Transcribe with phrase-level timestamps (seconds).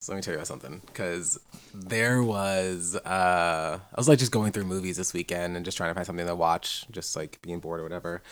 [0.00, 1.38] So let me tell you about something because
[1.74, 5.90] there was uh I was like just going through movies this weekend and just trying
[5.90, 8.22] to find something to watch, just like being bored or whatever.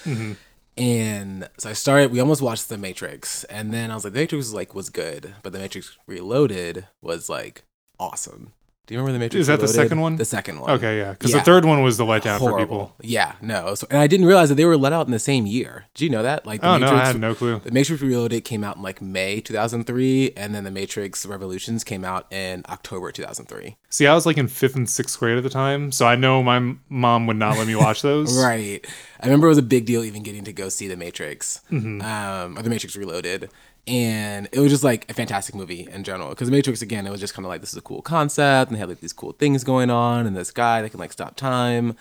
[0.78, 2.12] And so I started.
[2.12, 4.90] We almost watched The Matrix, and then I was like, The Matrix was like was
[4.90, 7.64] good, but The Matrix Reloaded was like
[7.98, 8.52] awesome.
[8.88, 9.42] Do you remember The Matrix?
[9.42, 10.16] Is that the second one?
[10.16, 10.70] The second one.
[10.70, 11.40] Okay, yeah, because Yeah.
[11.40, 12.94] the third one was the letdown for people.
[13.02, 13.74] Yeah, no.
[13.74, 15.84] So, and I didn't realize that they were let out in the same year.
[15.94, 16.46] Did you know that?
[16.46, 17.60] Like, The Oh no, I Matrix- had no clue.
[17.62, 22.02] The Matrix Reloaded came out in like May 2003, and then The Matrix Revolutions came
[22.02, 23.76] out in October 2003.
[23.90, 26.42] See, I was like in fifth and sixth grade at the time, so I know
[26.42, 28.36] my mom would not let me watch those.
[28.42, 28.86] Right.
[29.20, 32.00] I remember it was a big deal even getting to go see The Matrix, Mm-hmm.
[32.00, 33.50] um, or The Matrix Reloaded.
[33.88, 36.28] And it was just like a fantastic movie in general.
[36.28, 38.76] Because Matrix, again, it was just kind of like this is a cool concept, and
[38.76, 41.36] they had like these cool things going on, and this guy that can like stop
[41.36, 41.96] time.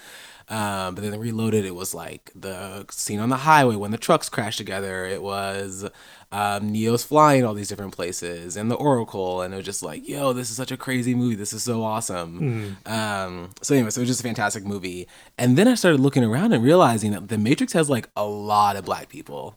[0.49, 3.97] Um, but then the Reloaded, it was like the scene on the highway when the
[3.97, 5.05] trucks crash together.
[5.05, 5.89] It was
[6.31, 10.07] um, Neo's flying all these different places, and the Oracle, and it was just like,
[10.07, 11.35] yo, this is such a crazy movie.
[11.35, 12.77] This is so awesome.
[12.85, 15.07] Um, so anyway, so it was just a fantastic movie.
[15.37, 18.77] And then I started looking around and realizing that The Matrix has like a lot
[18.77, 19.55] of black people.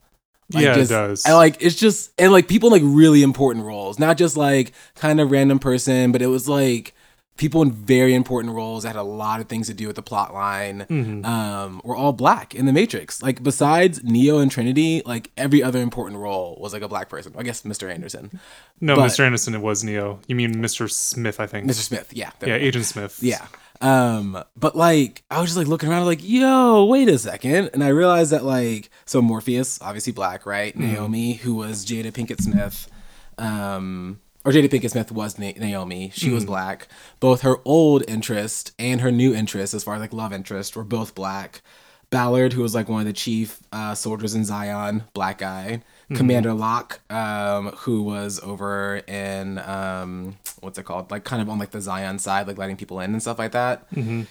[0.52, 1.24] Like, Yeah, it does.
[1.24, 4.72] And like it's just and like people in like really important roles, not just like
[4.94, 6.94] kind of random person, but it was like
[7.36, 10.02] people in very important roles that had a lot of things to do with the
[10.02, 10.80] plot line.
[10.90, 11.24] Mm-hmm.
[11.24, 13.22] Um, were all black in the Matrix.
[13.22, 17.32] Like besides Neo and Trinity, like every other important role was like a black person.
[17.38, 17.90] I guess Mr.
[17.90, 18.40] Anderson,
[18.80, 19.20] No, But- Mr.
[19.20, 20.20] Anderson, it was Neo.
[20.26, 20.90] You mean Mr.
[20.90, 21.40] Smith?
[21.40, 21.66] I think.
[21.66, 21.76] Mr.
[21.82, 22.12] Smith.
[22.12, 22.56] Yeah, Yeah.
[22.56, 23.18] Agent Smith.
[23.22, 23.46] Yeah.
[23.80, 27.70] Um, but like I was just like looking around like, yo, wait a second.
[27.72, 30.76] And I realized that like so Morpheus, obviously black, right?
[30.76, 32.90] Naomi, who was Jada Pinkett Smith,
[33.38, 36.10] um or Jada Pinkett Smith was Na- Naomi.
[36.14, 36.88] She was black.
[37.20, 40.84] Both her old interest and her new interest, as far as like love interest, were
[40.84, 41.62] both black.
[42.10, 45.82] Ballard, who was like one of the chief uh, soldiers in Zion, black guy.
[46.14, 51.10] Commander Locke, um, who was over in um, what's it called?
[51.10, 53.52] Like kind of on like the Zion side, like letting people in and stuff like
[53.52, 53.86] that.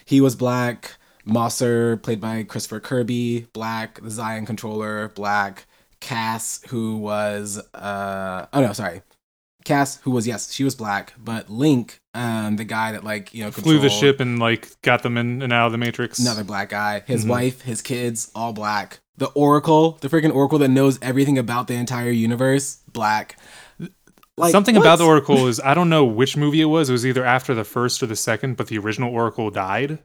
[0.05, 0.95] He was black.
[1.25, 4.01] Mauser, played by Christopher Kirby, black.
[4.01, 5.65] The Zion controller, black.
[5.99, 9.01] Cass, who was uh oh no, sorry.
[9.65, 13.43] Cass, who was yes, she was black, but Link, um, the guy that like you
[13.43, 16.17] know Flew the ship and like got them in and out of the Matrix.
[16.19, 17.03] another black guy.
[17.05, 17.29] His Mm-hmm.
[17.29, 18.99] wife, his kids, all black.
[19.19, 23.37] The Oracle, the freaking Oracle that knows everything about the entire universe, black.
[24.37, 24.81] Like, Something what?
[24.83, 26.89] about the Oracle is I don't know which movie it was.
[26.89, 29.99] It was either after the first or the second, but the original Oracle died,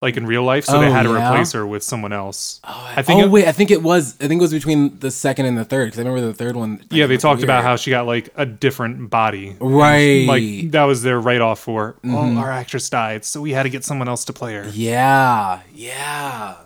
[0.00, 1.28] like in real life, so they Oh, had to yeah?
[1.32, 2.60] replace her with someone else.
[2.62, 4.14] Oh, I think oh it- wait, I think it was.
[4.20, 5.86] I think it was between the second and the third.
[5.86, 6.76] Because I remember the third one.
[6.78, 9.56] like, yeah, they talked about how she got like a different body.
[9.60, 10.26] Right.
[10.28, 11.94] Like that was their write off for.
[12.04, 12.14] Mm-hmm.
[12.14, 14.68] Oh, our actress died, so we had to get someone else to play her.
[14.72, 16.58] Yeah, yeah.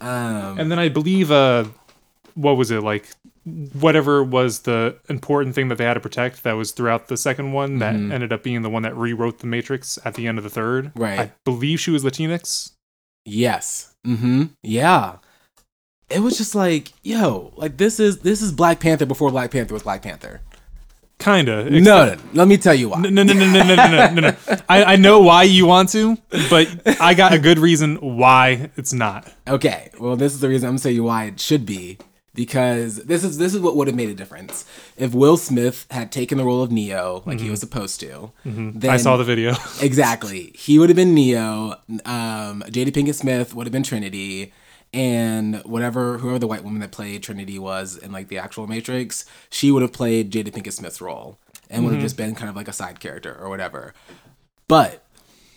[0.00, 1.64] Um, And then I believe, uh,
[2.34, 3.08] what was it like?
[3.72, 7.52] Whatever was the important thing that they had to protect that was throughout the second
[7.52, 10.44] one that ended up being the one that rewrote the Matrix at the end of
[10.44, 10.86] the third.
[10.86, 11.02] Mm-hmm.
[11.02, 11.18] Right.
[11.20, 12.72] I believe she was Latinx.
[13.24, 13.94] Yes.
[14.06, 14.44] Mm-hmm.
[14.62, 15.16] Yeah.
[16.08, 19.74] It was just like, yo, like this is this is Black Panther before Black Panther
[19.74, 20.40] was Black Panther.
[21.20, 21.70] Kinda.
[21.70, 23.00] No, no, let me tell you why.
[23.00, 24.20] No, no, no, no, no, no, no, no.
[24.20, 24.36] no.
[24.68, 26.16] I, I know why you want to,
[26.48, 26.68] but
[27.00, 29.32] I got a good reason why it's not.
[29.46, 29.90] Okay.
[30.00, 31.98] Well, this is the reason I'm saying why it should be
[32.34, 34.64] because this is this is what would have made a difference
[34.96, 37.44] if Will Smith had taken the role of Neo like mm-hmm.
[37.44, 38.32] he was supposed to.
[38.46, 38.78] Mm-hmm.
[38.78, 39.54] Then, I saw the video.
[39.82, 41.74] exactly, he would have been Neo.
[42.06, 44.52] Um, Jada Pinkett Smith would have been Trinity
[44.92, 49.24] and whatever whoever the white woman that played Trinity was in like the actual Matrix,
[49.50, 52.56] she would have played Jada Pinkett Smith's role and would have just been kind of
[52.56, 53.94] like a side character or whatever.
[54.68, 55.04] But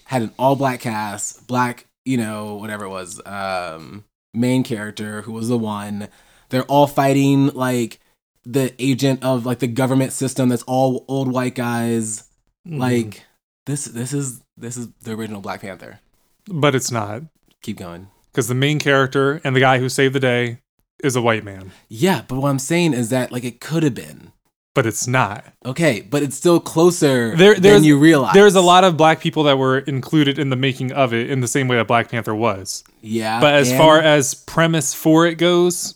[0.05, 5.31] had an all black cast, black, you know, whatever it was, um, main character who
[5.31, 6.07] was the one.
[6.49, 7.99] They're all fighting like
[8.43, 12.29] the agent of like the government system that's all old white guys.
[12.65, 13.23] Like
[13.65, 15.99] this this is this is the original Black Panther.
[16.45, 17.23] But it's not.
[17.61, 18.07] Keep going.
[18.33, 20.57] Because the main character and the guy who saved the day
[21.03, 21.71] is a white man.
[21.87, 24.31] Yeah, but what I'm saying is that like it could have been.
[24.75, 25.45] But it's not.
[25.63, 28.33] Okay, but it's still closer There, than you realize.
[28.33, 31.41] There's a lot of black people that were included in the making of it in
[31.41, 32.83] the same way that Black Panther was.
[33.01, 33.39] Yeah.
[33.39, 35.93] But as and- far as premise for it goes,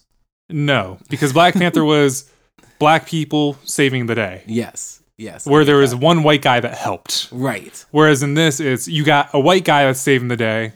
[0.50, 1.00] no.
[1.10, 2.30] Because Black Panther was
[2.78, 5.01] black people saving the day, Yes.
[5.18, 5.48] Yes.
[5.48, 7.30] where there was one white guy that helped.
[7.31, 7.83] Right.
[7.90, 10.74] Whereas in this, it's you got a white guy that's saving the day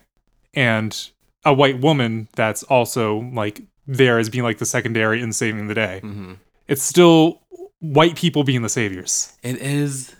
[0.55, 1.10] and
[1.45, 5.73] a white woman that's also like there as being like the secondary in saving the
[5.73, 6.01] day.
[6.03, 6.33] Mm-hmm.
[6.67, 7.41] It's still
[7.79, 9.33] white people being the saviors.
[9.43, 10.15] It is,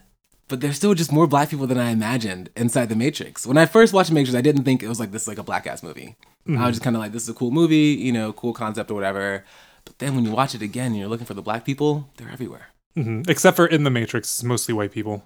[0.48, 3.46] but there's still just more black people than I imagined inside the Matrix.
[3.46, 5.44] When I first watched Matrix, I didn't think it was like this is like a
[5.44, 6.16] black ass movie.
[6.50, 8.90] I was just kind of like, this is a cool movie, you know, cool concept
[8.90, 9.46] or whatever.
[9.86, 12.32] But then when you watch it again and you're looking for the black people, they're
[12.32, 12.70] everywhere.
[12.98, 13.30] Mhm.
[13.30, 15.24] Except for in the Matrix, it's mostly white people.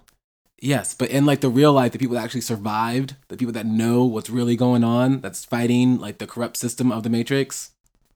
[0.58, 3.66] Yes, but in like the real life, the people that actually survived, the people that
[3.66, 7.72] know what's really going on, that's fighting like the corrupt system of the Matrix,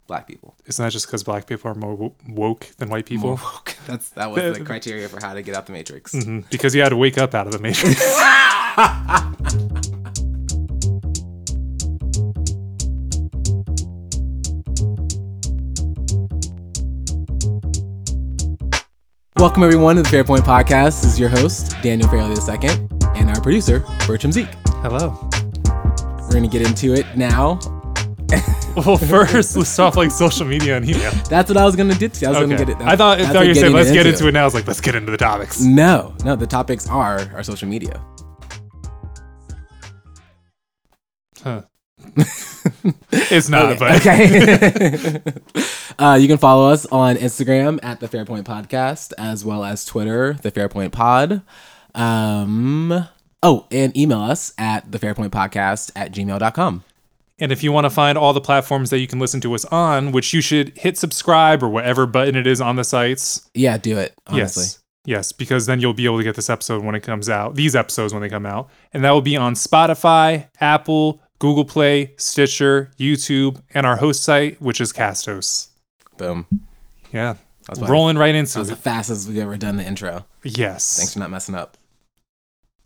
[0.07, 0.57] black people.
[0.67, 3.29] Isn't that just because black people are more woke than white people?
[3.29, 3.77] More woke.
[3.87, 6.15] That's that was the criteria for how to get out the Matrix.
[6.15, 6.49] Mhm.
[6.51, 8.01] Because you had to wake up out of the Matrix.
[19.41, 21.01] Welcome everyone to the Fairpoint Podcast.
[21.01, 22.69] This is your host Daniel Fairley II
[23.17, 24.49] and our producer Bertram Zeek.
[24.83, 25.17] Hello.
[26.21, 27.59] We're gonna get into it now.
[28.77, 31.11] Well, first, let's talk like social media and email.
[31.29, 32.09] That's what I was gonna do.
[32.09, 32.27] to.
[32.27, 32.55] I was Okay.
[32.55, 32.87] gonna get it.
[32.87, 34.43] I thought, I thought you were saying let's get into into it now.
[34.43, 35.61] I was like, let's get into the topics.
[35.61, 36.37] No, no.
[36.37, 38.01] The topics are our social media.
[41.43, 41.63] Huh.
[43.12, 45.21] it's not, but okay.
[45.99, 50.35] uh, you can follow us on Instagram at the Fairpoint Podcast, as well as Twitter,
[50.35, 51.43] the Fairpoint Pod.
[51.94, 53.09] Um,
[53.43, 56.85] oh, and email us at the Fairpoint Podcast at gmail.com.
[57.38, 59.65] And if you want to find all the platforms that you can listen to us
[59.67, 63.49] on, which you should hit subscribe or whatever button it is on the sites.
[63.55, 64.15] Yeah, do it.
[64.27, 64.62] Honestly.
[64.62, 64.77] Yes.
[65.06, 67.75] Yes, because then you'll be able to get this episode when it comes out, these
[67.75, 68.69] episodes when they come out.
[68.93, 74.61] And that will be on Spotify, Apple, Google Play, Stitcher, YouTube, and our host site,
[74.63, 75.69] which is Castos.
[76.17, 76.47] Boom.
[77.13, 77.35] Yeah.
[77.79, 78.79] Rolling right That into was the it.
[78.81, 80.25] fastest we've ever done the intro.
[80.45, 80.97] Yes.
[80.97, 81.77] Thanks for not messing up.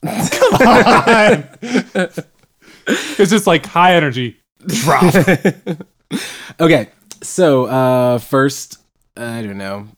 [0.02, 0.12] Come
[0.66, 1.48] on.
[2.86, 4.36] it's just like high energy.
[4.66, 5.14] Drop.
[6.60, 6.90] Okay,
[7.22, 8.78] so uh, first,
[9.16, 9.88] I don't know,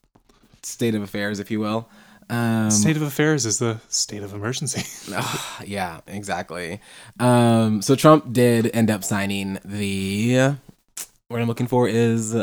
[0.62, 1.90] state of affairs, if you will.
[2.28, 4.82] Um, state of affairs is the state of emergency.
[5.64, 6.80] yeah, exactly.
[7.20, 10.54] Um, so Trump did end up signing the
[11.28, 12.36] what I'm looking for is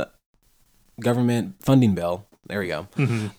[1.00, 2.26] government funding bill.
[2.46, 2.88] There we go.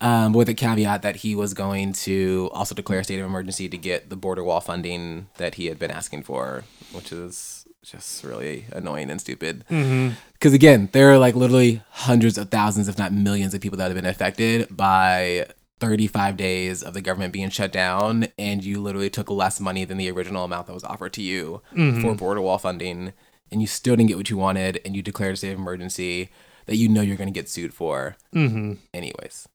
[0.01, 3.69] Um, with a caveat that he was going to also declare a state of emergency
[3.69, 8.23] to get the border wall funding that he had been asking for, which is just
[8.23, 9.63] really annoying and stupid.
[9.67, 13.85] Because again, there are like literally hundreds of thousands, if not millions, of people that
[13.85, 15.45] have been affected by
[15.79, 19.97] 35 days of the government being shut down, and you literally took less money than
[19.97, 21.61] the original amount that was offered to you
[22.01, 23.13] for border wall funding,
[23.51, 26.29] and you still didn't get what you wanted, and you declared a state of emergency
[26.65, 28.73] that you know you're going to get sued for, mm-hmm.
[28.93, 29.47] anyways.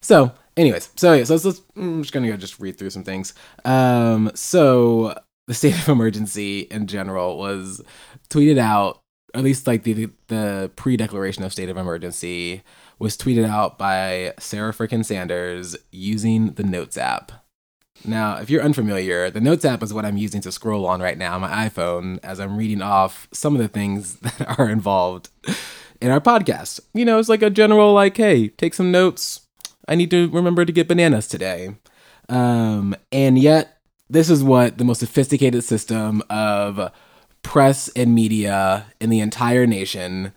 [0.00, 3.04] So, anyways, so yeah, so let's, let's I'm just gonna go just read through some
[3.04, 3.32] things.
[3.64, 7.80] Um, so the state of emergency in general was
[8.28, 9.00] tweeted out,
[9.34, 12.62] at least like the the pre-declaration of state of emergency
[12.98, 17.32] was tweeted out by Sarah frickin' Sanders using the Notes app.
[18.04, 21.16] Now, if you're unfamiliar, the Notes app is what I'm using to scroll on right
[21.16, 25.30] now on my iPhone as I'm reading off some of the things that are involved
[26.00, 26.80] in our podcast.
[26.92, 29.40] You know, it's like a general like, hey, take some notes.
[29.88, 31.76] I need to remember to get bananas today.
[32.28, 36.92] Um, and yet, this is what the most sophisticated system of
[37.42, 40.32] press and media in the entire nation,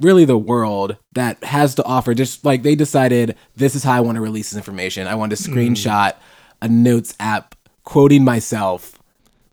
[0.00, 2.14] really the world, that has to offer.
[2.14, 5.06] Just like they decided, this is how I want to release this information.
[5.06, 5.56] I want to hmm.
[5.56, 6.14] screenshot
[6.60, 7.54] a notes app
[7.84, 8.98] quoting myself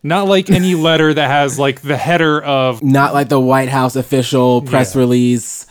[0.01, 3.95] Not like any letter that has like the header of not like the White House
[3.95, 5.01] official press Yeah.
[5.01, 5.67] release,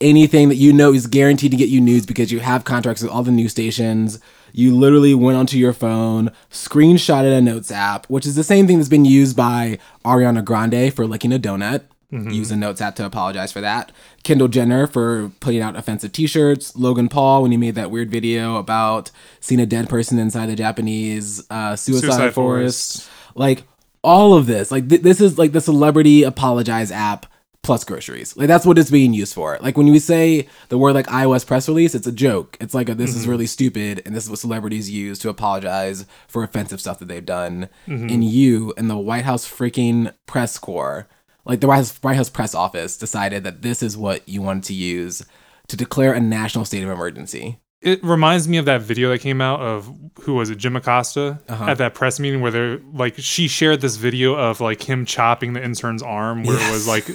[0.00, 3.10] anything that you know is guaranteed to get you news because you have contracts with
[3.10, 4.18] all the news stations.
[4.52, 8.76] You literally went onto your phone, screenshotted a notes app, which is the same thing
[8.76, 11.84] that's been used by Ariana Grande for licking a donut.
[12.12, 12.30] Mm-hmm.
[12.30, 13.90] Use a notes app to apologize for that.
[14.22, 16.76] Kendall Jenner for putting out offensive T-shirts.
[16.76, 20.56] Logan Paul when he made that weird video about seeing a dead person inside the
[20.56, 23.02] Japanese uh, suicide, Suicide forest.
[23.04, 23.10] forest.
[23.34, 23.64] like
[24.04, 27.24] all of this like th- this is like the celebrity apologize app
[27.62, 28.36] plus groceries.
[28.36, 29.56] Like that's what it's being used for.
[29.62, 32.58] Like when we say the word like ios press release it's a joke.
[32.60, 33.30] It's like a, this is mm-hmm.
[33.30, 37.24] really stupid and this is what celebrities use to apologize for offensive stuff that they've
[37.24, 38.08] done mm-hmm.
[38.08, 41.08] and you and the white house freaking press corps
[41.44, 45.24] like the white house, press office decided that this is what you wanted to use
[45.68, 47.58] to declare a national state of emergency.
[47.80, 51.40] It reminds me of that video that came out of who was it Jim Acosta
[51.48, 51.64] uh-huh.
[51.64, 55.52] at that press meeting where they're like she shared this video of like him chopping
[55.52, 57.08] the intern's arm where it was like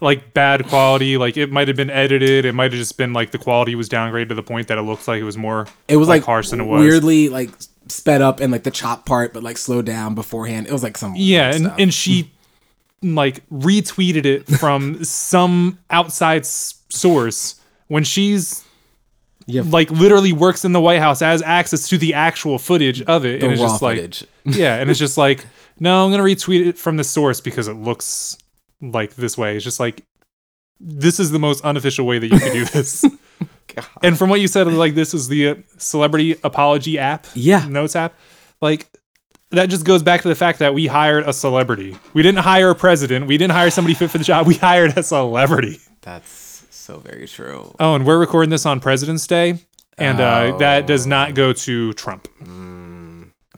[0.00, 1.16] like bad quality.
[1.16, 2.44] Like it might have been edited.
[2.44, 4.82] It might have just been like the quality was downgraded to the point that it
[4.82, 6.80] looks like it was more it was like, harsh than it was.
[6.80, 7.50] weirdly like
[7.86, 10.66] sped up and like the chop part but like slowed down beforehand.
[10.66, 11.76] It was like some yeah and, stuff.
[11.78, 12.32] and she
[13.02, 17.54] like retweeted it from some outside s- source
[17.88, 18.64] when she's
[19.46, 19.62] Yeah.
[19.66, 23.40] like literally works in the White House has access to the actual footage of it
[23.40, 25.46] the and it's just like footage yeah and it's just like
[25.78, 28.36] no i'm gonna retweet it from the source because it looks
[28.82, 30.02] like this way it's just like
[30.78, 33.04] this is the most unofficial way that you could do this
[34.02, 37.66] And from what you said, like this is the uh, celebrity apology app, Yeah.
[37.68, 38.14] notes app.
[38.60, 38.88] Like
[39.50, 41.96] that just goes back to the fact that we hired a celebrity.
[42.14, 43.26] We didn't hire a president.
[43.26, 44.46] We didn't hire somebody fit for the job.
[44.46, 45.80] We hired a celebrity.
[46.02, 47.74] That's so very true.
[47.80, 49.58] Oh, and we're recording this on President's Day,
[49.98, 51.10] and uh, that does Oh.
[51.10, 52.28] not go to Trump.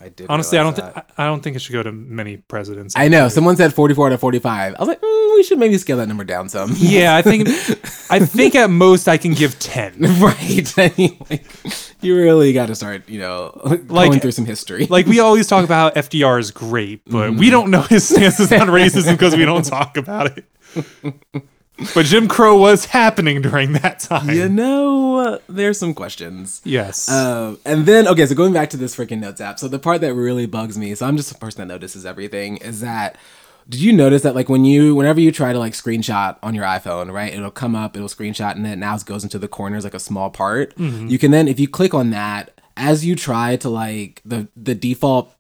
[0.03, 0.27] I did.
[0.29, 1.07] Honestly, I don't realize think.
[1.17, 2.95] I don't think it should go to many presidents.
[2.97, 3.29] I know.
[3.29, 4.75] Someone said 44 out of 45.
[4.75, 6.73] I was like, mm, we should maybe scale that number down some.
[6.77, 7.49] yeah, I think
[8.11, 9.95] I think at most I can give ten.
[10.01, 10.75] right.
[10.79, 11.45] I mean, like,
[12.01, 14.87] you really got to start, you know, like, going through some history.
[14.87, 18.53] Like we always talk about how FDR is great, but we don't know his stances
[18.53, 20.45] on racism because we don't talk about it.
[21.95, 24.31] But Jim Crow was happening during that time.
[24.31, 26.61] you know, there's some questions.
[26.65, 27.09] Yes.
[27.11, 29.59] Um, and then, okay, so going back to this freaking notes app.
[29.59, 32.59] So the part that really bugs me, so I'm just a person that notices everything,
[32.59, 33.17] is that
[33.69, 36.65] did you notice that like when you whenever you try to like screenshot on your
[36.65, 37.33] iPhone, right?
[37.33, 40.01] It'll come up, it'll screenshot, and then it now goes into the corners like a
[40.01, 40.77] small part.
[40.79, 44.75] You can then if you click on that, as you try to like the the
[44.75, 45.33] default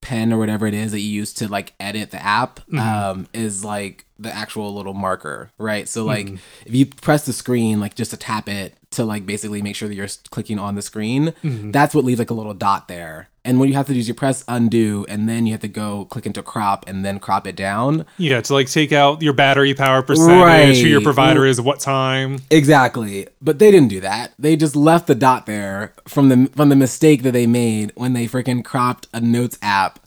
[0.00, 2.78] pen or whatever it is that you use to like edit the app mm-hmm.
[2.78, 5.88] um is like the actual little marker right?
[5.88, 6.36] So like mm-hmm.
[6.66, 9.88] if you press the screen like just to tap it to like basically make sure
[9.88, 11.70] that you're clicking on the screen mm-hmm.
[11.70, 14.06] that's what leaves like a little dot there and what you have to do is
[14.06, 17.46] you press undo and then you have to go click into crop and then crop
[17.46, 21.58] it down yeah, to like take out your battery power percentage, who your provider is,
[21.58, 22.40] what time.
[22.50, 23.26] Exactly.
[23.40, 24.34] But they didn't do that.
[24.38, 28.12] They just left the dot there from the from the mistake that they made when
[28.12, 29.98] they freaking cropped a notes app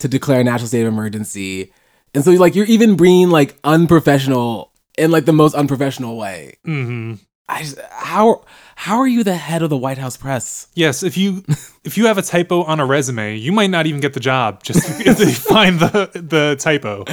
[0.00, 1.72] to declare a national state of emergency.
[2.14, 6.58] And so like you're even being like unprofessional in like the most unprofessional way.
[6.66, 7.14] Mm-hmm.
[7.48, 8.44] I just, how
[8.82, 10.66] how are you the head of the White House press?
[10.74, 11.44] Yes, if you
[11.84, 14.64] if you have a typo on a resume, you might not even get the job
[14.64, 17.04] just if they find the the typo.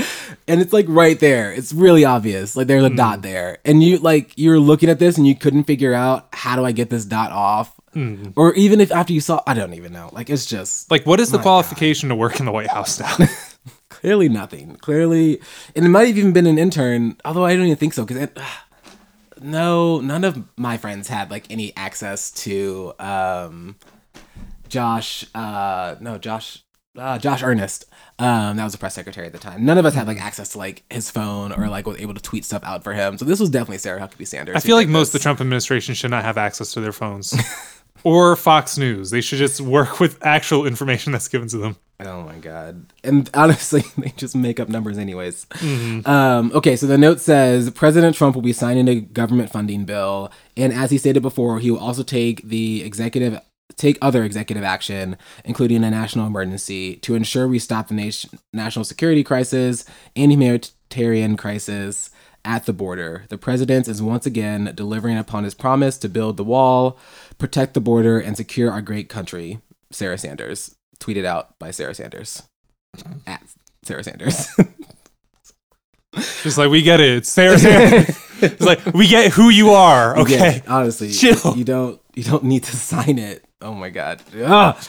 [0.48, 1.54] And it's like right there.
[1.54, 2.56] It's really obvious.
[2.56, 2.96] Like there's a hmm.
[2.96, 3.60] dot there.
[3.66, 6.72] And you like you're looking at this and you couldn't figure out how do I
[6.72, 7.80] get this dot off?
[7.94, 8.30] Hmm.
[8.36, 10.10] Or even if after you saw I don't even know.
[10.12, 13.16] Like it's just Like, what is the qualification to work in the White House now?
[13.90, 14.76] Clearly nothing.
[14.78, 15.40] Clearly,
[15.76, 17.18] and it might have even been an intern.
[17.26, 18.30] Although I don't even think so because
[19.42, 23.76] no, none of my friends had like any access to um,
[24.68, 25.26] Josh.
[25.34, 26.64] Uh, no, Josh.
[26.98, 27.86] Uh, Josh Earnest.
[28.18, 29.64] Um, that was the press secretary at the time.
[29.64, 32.22] None of us had like access to like his phone or like was able to
[32.22, 33.18] tweet stuff out for him.
[33.18, 34.56] So this was definitely Sarah Huckabee Sanders.
[34.58, 37.34] I feel like most of the Trump administration should not have access to their phones.
[38.04, 39.10] or Fox News.
[39.10, 41.76] They should just work with actual information that's given to them.
[42.02, 42.86] Oh my god!
[43.04, 45.46] And honestly, they just make up numbers anyways.
[46.06, 50.32] Um, okay, so the note says President Trump will be signing a government funding bill,
[50.56, 53.42] and as he stated before, he will also take the executive
[53.76, 58.84] take other executive action, including a national emergency, to ensure we stop the nation, national
[58.84, 62.10] security crisis and humanitarian crisis
[62.46, 63.26] at the border.
[63.30, 66.98] The president is once again delivering upon his promise to build the wall,
[67.38, 69.60] protect the border, and secure our great country.
[69.92, 72.44] Sarah Sanders tweeted out by Sarah Sanders
[73.26, 73.44] at
[73.84, 74.48] Sarah Sanders.
[76.44, 77.18] Just like we get it.
[77.18, 78.18] It's Sarah Sanders.
[78.42, 80.18] it's like we get who you are.
[80.18, 80.56] Okay.
[80.58, 81.56] Yeah, honestly, Chill.
[81.56, 83.46] You don't you don't need to sign it.
[83.62, 84.22] Oh my god.
[84.36, 84.84] Ugh.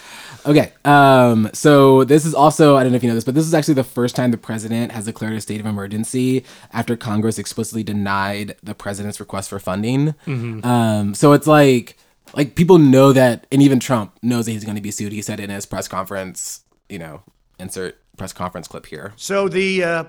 [0.47, 0.73] Okay.
[0.85, 1.51] Um.
[1.53, 3.75] So this is also I don't know if you know this, but this is actually
[3.75, 8.57] the first time the president has declared a state of emergency after Congress explicitly denied
[8.63, 10.15] the president's request for funding.
[10.27, 11.15] Um.
[11.15, 11.97] So it's like
[12.35, 15.13] like people know that, and even Trump knows that he's going to be sued.
[15.13, 16.63] He said in his press conference.
[16.89, 17.23] You know,
[17.59, 19.13] insert press conference clip here.
[19.17, 20.05] So the uh,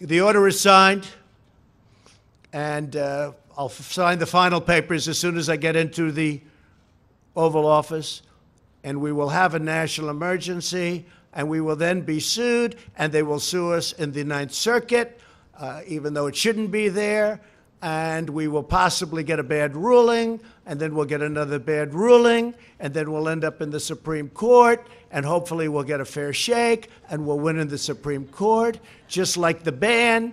[0.00, 1.06] the order is signed,
[2.52, 6.40] and uh, I'll f- sign the final papers as soon as I get into the
[7.36, 8.22] Oval Office,
[8.84, 13.22] and we will have a national emergency, and we will then be sued, and they
[13.22, 15.20] will sue us in the Ninth Circuit,
[15.58, 17.40] uh, even though it shouldn't be there.
[17.80, 22.54] And we will possibly get a bad ruling, and then we'll get another bad ruling,
[22.78, 26.32] and then we'll end up in the Supreme Court, and hopefully we'll get a fair
[26.32, 30.32] shake, and we'll win in the Supreme Court, just like the ban.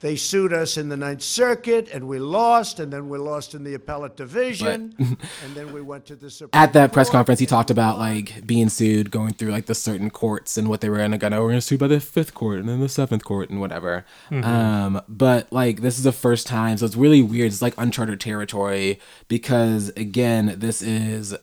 [0.00, 3.64] They sued us in the Ninth Circuit, and we lost, and then we lost in
[3.64, 7.40] the appellate division, and then we went to the Supreme at that press Court, conference,
[7.40, 10.88] he talked about like being sued, going through like the certain courts and what they
[10.88, 11.28] were gonna go.
[11.28, 14.04] We're gonna sue by the fifth court and then the seventh court and whatever.
[14.30, 17.48] Um, but like this is the first time, so it's really weird.
[17.48, 21.34] It's like uncharted territory because again, this is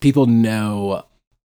[0.00, 1.04] people know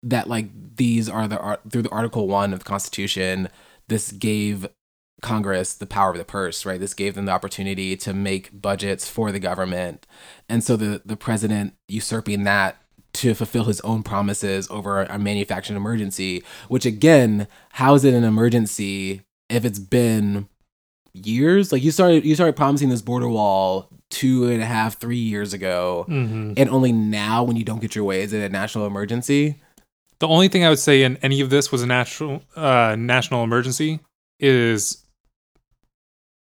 [0.04, 3.50] that like these are the art through the Article One of the Constitution.
[3.88, 4.68] This gave
[5.24, 6.80] Congress the power of the purse, right?
[6.80, 10.06] This gave them the opportunity to make budgets for the government.
[10.48, 12.78] And so the, the president usurping that
[13.14, 18.24] to fulfill his own promises over a manufactured emergency, which again, how is it an
[18.24, 20.48] emergency if it's been
[21.14, 21.72] years.
[21.72, 25.54] Like you started you started promising this border wall two and a half, three years
[25.54, 26.54] ago, Mm-hmm.
[26.58, 29.62] and only now when you don't get your way is it a national emergency?
[30.20, 33.44] The only thing I would say in any of this was a natural uh, national
[33.44, 34.00] emergency
[34.40, 35.03] is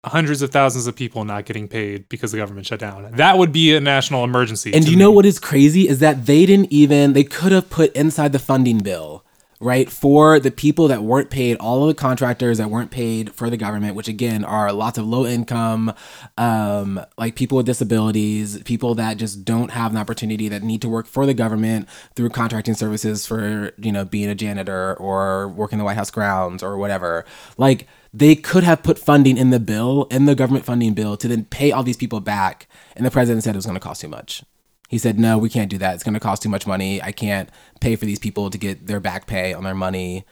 [0.03, 3.12] hundreds of thousands of people not getting paid because the government shut down.
[3.13, 4.74] That would be a national emergency.
[4.74, 7.70] And do you know what is crazy is that they didn't even they could have
[7.70, 9.24] put inside the funding bill,
[9.62, 13.50] right, for the people that weren't paid, all of the contractors that weren't paid for
[13.50, 15.94] the government, which again are lots of low income,
[16.38, 20.89] um, like people with disabilities, people that just don't have an opportunity that need to
[20.89, 25.77] work for the government through contracting services for, you know, being a janitor or working
[25.77, 27.24] the White House grounds or whatever.
[27.58, 31.27] Like they could have put funding in the bill, in the government funding bill, to
[31.27, 32.68] then pay all these people back.
[32.96, 34.44] And the president said it was going to cost too much.
[34.91, 35.95] He said, no, we can't do that.
[35.95, 37.01] It's going to cost too much money.
[37.01, 40.25] I can't pay for these people to get their back pay on their money.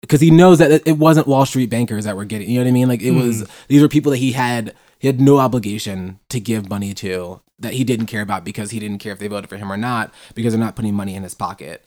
[0.00, 2.70] Because he knows that it- wasn't Wall Street bankers that were getting, you know what
[2.70, 2.88] I mean?
[2.88, 3.20] Like it hmm.
[3.20, 7.42] was, these were people that he had, he had no obligation to give money to
[7.58, 9.76] that he didn't care about because he didn't care if they voted for him or
[9.76, 11.86] not because they're not putting money in his pocket.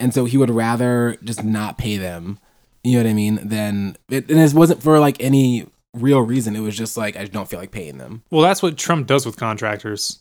[0.00, 2.40] And so he would rather just not pay them,
[2.82, 3.38] you know what I mean?
[3.48, 6.56] Than, it, and this wasn't for like any real reason.
[6.56, 8.24] It was just like, I don't feel like paying them.
[8.30, 10.18] Well, that's what Trump does with contractors.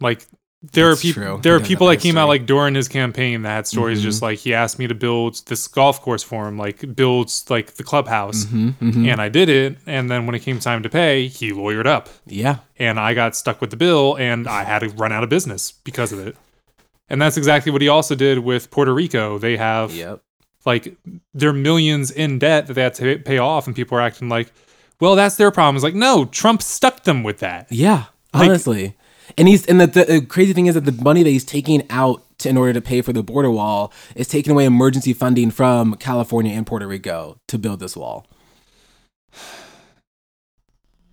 [0.00, 0.26] Like
[0.72, 2.88] there That's are people there He are people have that came out like during his
[2.88, 6.48] campaign that had stories just like he asked me to build this golf course for
[6.48, 8.46] him, like builds like the clubhouse.
[8.46, 9.06] Mm-hmm.
[9.08, 12.08] And I did it, and then when it came time to pay, he lawyered up.
[12.26, 12.58] Yeah.
[12.78, 15.72] and I got stuck with the bill and I had to run out of business
[15.72, 16.36] because of it.
[17.08, 19.38] And that's exactly what he also did with Puerto Rico.
[19.38, 20.20] They have Yep.
[20.64, 20.96] like
[21.34, 24.50] they're millions in debt that they had to pay off, and people are acting like,
[25.00, 25.76] well, that's their problem.
[25.76, 27.70] It's like, no, Trump stuck them with that.
[27.70, 28.96] Yeah, Like- honestly.
[29.36, 32.22] And he's and the, the, crazy thing is that the money that he's taking out
[32.38, 35.94] to, in order to pay for the border wall is taking away emergency funding from
[35.94, 38.26] California and Puerto Rico to build this wall.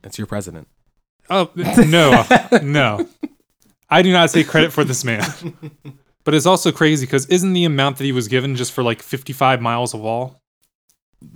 [0.03, 0.67] It's your president.
[1.29, 2.25] Oh no,
[2.61, 3.07] no,
[3.89, 5.23] I do not take credit for this man.
[6.23, 9.01] But it's also crazy because isn't the amount that he was given just for like
[9.01, 10.41] 55 miles of wall?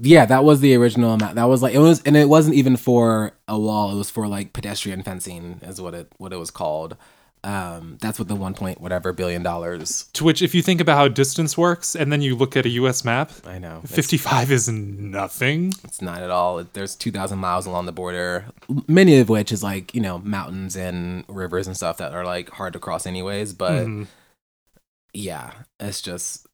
[0.01, 1.35] Yeah, that was the original amount.
[1.35, 3.91] That was like it was, and it wasn't even for a wall.
[3.93, 6.97] It was for like pedestrian fencing, is what it what it was called.
[7.43, 10.09] Um, that's what the one point whatever billion dollars.
[10.13, 12.69] To which, if you think about how distance works, and then you look at a
[12.69, 13.05] U.S.
[13.05, 13.81] map, I know.
[13.85, 15.71] 55 is nothing.
[15.83, 16.61] It's not at all.
[16.73, 18.45] There's 2,000 miles along the border,
[18.87, 22.49] many of which is like, you know, mountains and rivers and stuff that are like
[22.49, 23.53] hard to cross anyways.
[23.53, 24.07] But Mhm.
[25.13, 26.47] yeah, it's just,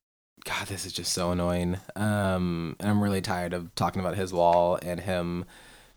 [0.45, 1.77] God, this is just so annoying.
[1.95, 5.45] Um, and I'm really tired of talking about his wall and him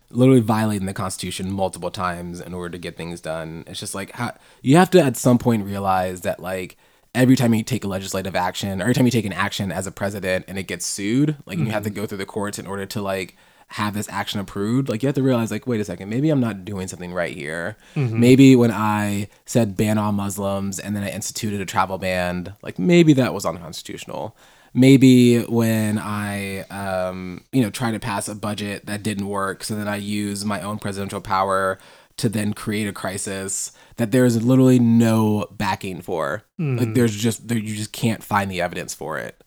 [0.09, 3.65] literally violating the Constitution multiple times in order to get things done.
[3.67, 6.77] It's just like, how, you have to at some point realize that, like,
[7.13, 9.85] every time you take a legislative action, or every time you take an action as
[9.85, 12.67] a president and it gets sued, like, you have to go through the courts in
[12.67, 13.35] order to, like,
[13.71, 16.39] have this action approved, like you have to realize, like, wait a second, maybe I'm
[16.39, 17.75] not doing something right here.
[18.19, 22.79] Maybe when I said ban all Muslims and then I instituted a travel ban, like
[22.79, 24.37] maybe that was unconstitutional.
[24.73, 29.75] Maybe when I, um, you know, tried to pass a budget that didn't work, so
[29.75, 31.77] then I use my own presidential power
[32.17, 36.43] to then create a crisis that there's literally no backing for.
[36.57, 39.43] Like there's just there, you just can't find the evidence for it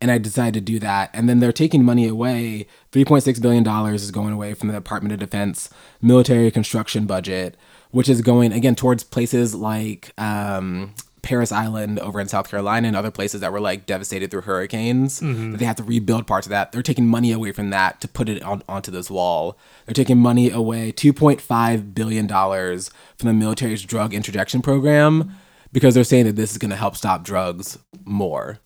[0.00, 1.10] and I decided to do that.
[1.12, 2.66] And then they're taking money away.
[2.92, 5.68] $3.6 billion is going away from the Department of Defense
[6.00, 7.56] military construction budget,
[7.90, 12.96] which is going, again, towards places like um, Parris Island over in South Carolina and
[12.96, 15.20] other places that were like devastated through hurricanes.
[15.20, 16.72] that They have to rebuild parts of that.
[16.72, 19.58] They're taking money away from that to put it on, onto this wall.
[19.86, 25.34] They're taking money away, $2.5 billion from the military's drug interdiction program
[25.72, 28.60] because they're saying that this is going to help stop drugs more.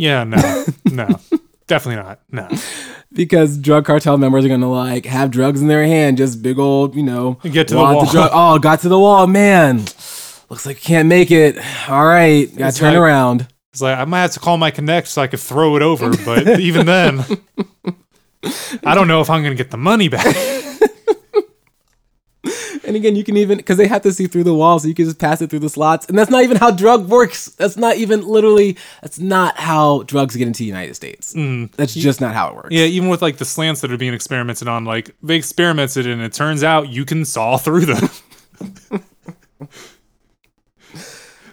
[0.00, 1.08] Yeah, no, no,
[1.66, 2.20] definitely not.
[2.30, 2.48] No,
[3.12, 6.94] because drug cartel members are gonna like have drugs in their hand, just big old,
[6.94, 8.06] you know, Get to the wall.
[8.06, 9.78] drug- oh, got to the wall, man.
[10.50, 11.58] Looks like you can't make it.
[11.90, 13.48] All right, gotta It's turn like- around.
[13.72, 16.10] it's like I might have to call my connect so I could throw it over,
[16.24, 17.24] but even then,
[18.84, 20.24] I don't know if I'm gonna get the money back.
[22.88, 24.94] And again, you can even because they have to see through the wall, so you
[24.94, 26.06] can just pass it through the slots.
[26.06, 27.46] And that's not even how drug works.
[27.50, 28.78] That's not even literally.
[29.02, 31.34] That's not how drugs get into the United States.
[31.76, 32.68] That's just not how it works.
[32.68, 32.78] Mm.
[32.78, 36.22] Yeah, even with like the slants that are being experimented on, like they experimented and
[36.22, 38.08] it turns out you can saw through them.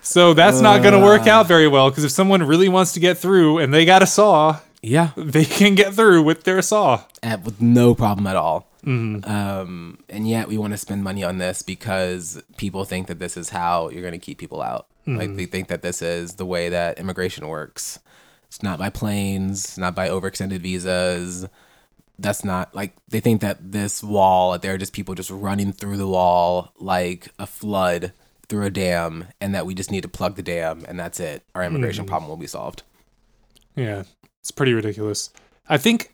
[0.01, 3.01] so that's not going to work out very well because if someone really wants to
[3.01, 7.03] get through and they got a saw, yeah, they can get through with their saw.
[7.21, 8.69] at, with no problem at all.
[8.85, 9.29] Mm-hmm.
[9.29, 13.37] Um, and yet we want to spend money on this because people think that this
[13.37, 14.87] is how you're going to keep people out.
[15.07, 15.37] Like mm-hmm.
[15.37, 17.99] they think that this is the way that immigration works.
[18.47, 21.45] It's not by planes, not by overextended visas.
[22.17, 25.97] that's not like they think that this wall there are just people just running through
[25.97, 28.13] the wall like a flood
[28.47, 31.43] through a dam and that we just need to plug the dam and that's it
[31.53, 32.07] our immigration mm.
[32.07, 32.83] problem will be solved
[33.75, 34.03] Yeah,
[34.41, 35.29] it's pretty ridiculous.
[35.67, 36.11] I think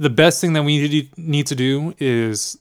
[0.00, 2.58] the best thing that we need to, need to do is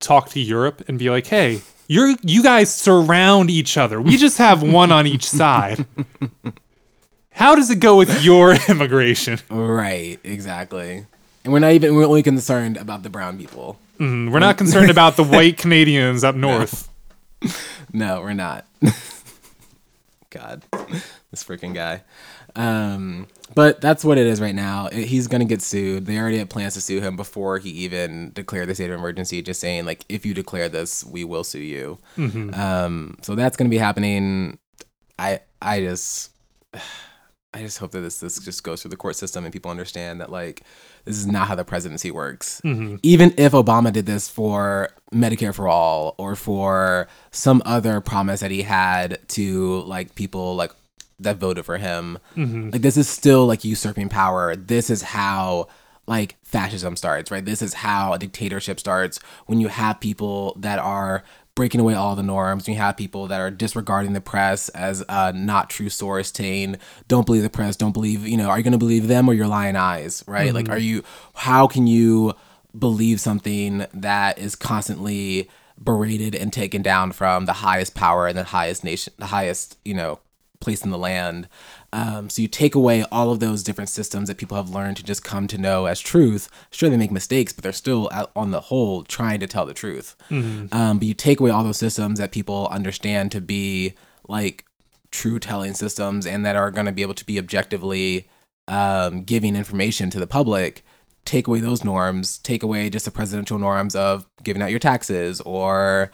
[0.00, 4.00] talk to Europe and be like, "Hey, you're you guys surround each other.
[4.00, 5.84] We just have one on each side.
[7.32, 9.38] How does it go with your immigration?
[9.50, 11.06] right exactly
[11.44, 14.90] and we're not even we're only concerned about the brown people Mm, We're not concerned
[14.90, 16.88] about the white Canadians up north.
[17.92, 18.64] no we're not
[20.30, 20.62] god
[21.30, 22.02] this freaking guy
[22.58, 24.88] um but that's what it is right now.
[24.92, 26.04] He's gonna get sued.
[26.06, 29.40] They already had plans to sue him before he even declared the state of emergency
[29.42, 31.98] just saying like if you declare this we will sue you.
[32.54, 34.58] Um so that's gonna be happening.
[35.18, 36.30] I i just
[37.54, 40.20] i just hope that this this just goes through the court system and people understand
[40.20, 40.62] that like
[41.06, 42.60] this is not how the presidency works.
[43.02, 48.50] Even if obama did this for medicare for all or for some other promise that
[48.50, 50.72] he had to like people like
[51.20, 52.18] that voted for him.
[52.36, 52.70] Mm-hmm.
[52.70, 54.54] Like this is still like usurping power.
[54.56, 55.68] This is how
[56.06, 57.44] like fascism starts right?
[57.44, 59.18] This is how a dictatorship starts.
[59.46, 61.22] When you have people that are
[61.54, 65.32] breaking away all the norms you have people that are disregarding the press as a
[65.32, 66.76] not true source saying
[67.08, 67.76] don't believe the press.
[67.76, 70.24] Don't believe you know are you going to believe them or your lying eyes?
[70.26, 70.54] Right?
[70.54, 70.84] Like are mm-hmm.
[70.84, 71.04] you
[71.34, 72.34] how can you
[72.78, 75.48] believe something that is constantly
[75.82, 79.94] berated and taken down from the highest power and the highest nation the highest you
[79.94, 80.18] know
[80.60, 81.48] place in the land.
[81.92, 85.04] Um, so you take away all of those different systems that people have learned to
[85.04, 86.48] just come to know as truth.
[86.70, 89.74] Sure, they make mistakes, but they're still, out- on the whole, trying to tell the
[89.74, 90.16] truth.
[90.72, 93.94] Um, but you take away all those systems that people understand to be
[94.28, 94.64] like
[95.10, 98.28] true telling systems and that are going to be able to be objectively
[98.66, 100.84] um, giving information to the public.
[101.24, 102.38] Take away those norms.
[102.38, 106.10] Take away just the presidential norms of giving out your taxes or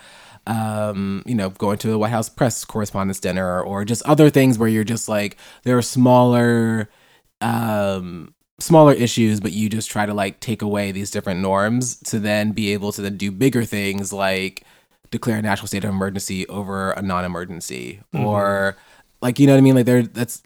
[0.46, 4.58] um, you know, going to the White House press correspondence dinner or just other things
[4.58, 6.88] where you're just like there are smaller
[7.40, 12.20] um smaller issues but you just try to like take away these different norms to
[12.20, 14.64] then be able to then do bigger things like
[15.10, 18.76] declare a national state of emergency over a non-emergency or
[19.24, 19.74] like you know what I mean?
[19.74, 20.42] Like there that's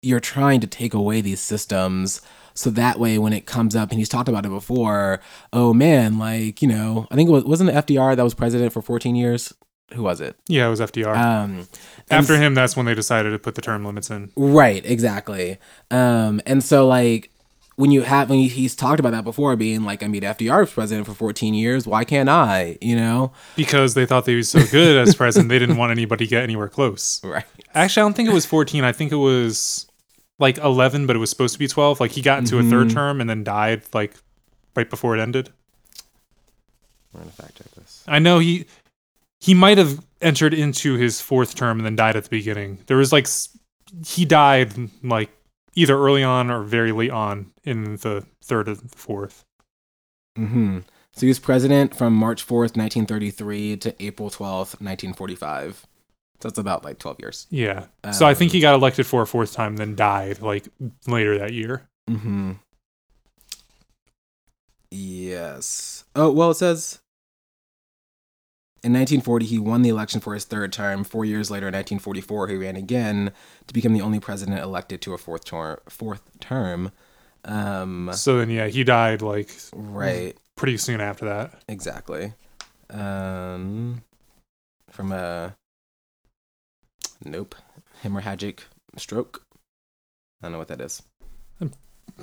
[0.00, 2.22] you're trying to take away these systems
[2.54, 5.20] so that way when it comes up and he's talked about it before
[5.52, 8.82] oh man like you know i think it was wasn't fdr that was president for
[8.82, 9.52] 14 years
[9.94, 11.14] who was it Yeah, it was FDR.
[11.14, 11.68] um
[12.10, 14.30] After him, that's when they decided to put the term limits in.
[14.36, 15.58] right exactly
[15.90, 17.28] um and so like
[17.76, 20.60] when you have when he- he's talked about that before being like i mean fdr
[20.60, 24.48] was president for 14 years why can't i you know Because they thought they was
[24.50, 27.22] so good as president, they didn't want anybody to get anywhere close.
[27.24, 28.84] right Actually, I don't think it was 14.
[28.84, 29.86] I think it was
[30.42, 32.00] like 11, but it was supposed to be 12.
[32.00, 34.14] Like he got into a third term and then died like
[34.76, 35.50] right before it ended.
[37.14, 38.66] we're gonna fact check this I know he
[39.40, 42.78] he might have entered into his fourth term and then died at the beginning.
[42.86, 43.26] There was like
[44.04, 45.30] he died like
[45.74, 49.44] either early on or very late on in the third or fourth.
[50.38, 50.80] mm-hmm
[51.14, 55.86] so he was president from march 4th 1933 to april 12th 1945
[56.44, 57.86] it's about like 12 years Yeah.
[58.12, 60.66] So I think he got elected for a fourth time, then died like
[61.06, 61.88] later that year.
[62.10, 62.52] Mm-hmm.
[64.90, 66.04] Yes.
[66.14, 67.00] Oh, well, it says
[68.82, 71.04] in 1940 he won the election for his third term.
[71.04, 73.32] Four years later, in 1944, he ran again
[73.66, 75.78] to become the only president elected to a fourth term.
[75.88, 76.90] Fourth term.
[77.44, 80.36] Um, So then yeah, he died like right.
[80.56, 81.62] pretty soon after that.
[81.68, 82.34] Exactly.
[82.90, 84.02] Um,
[84.90, 85.56] from a
[87.24, 87.54] nope
[88.02, 88.60] hemorrhagic
[88.96, 89.42] stroke.
[90.40, 91.02] I don't know what that is.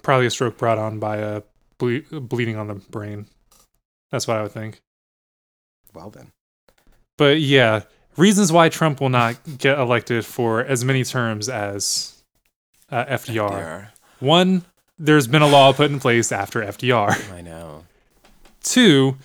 [0.04, 1.42] Probably a stroke brought on by a
[1.78, 3.28] ble- bleeding on the brain.
[4.12, 4.82] That's what I would think.
[5.94, 6.32] Well then.
[7.18, 7.84] But yeah,
[8.18, 12.22] reasons why Trump will not get elected for as many terms as
[12.92, 13.50] uh, FDR.
[13.50, 13.88] FDR.
[14.20, 14.64] One,
[14.98, 17.34] there's been a law put in place after FDR.
[17.34, 17.86] I know.
[18.62, 19.18] Two,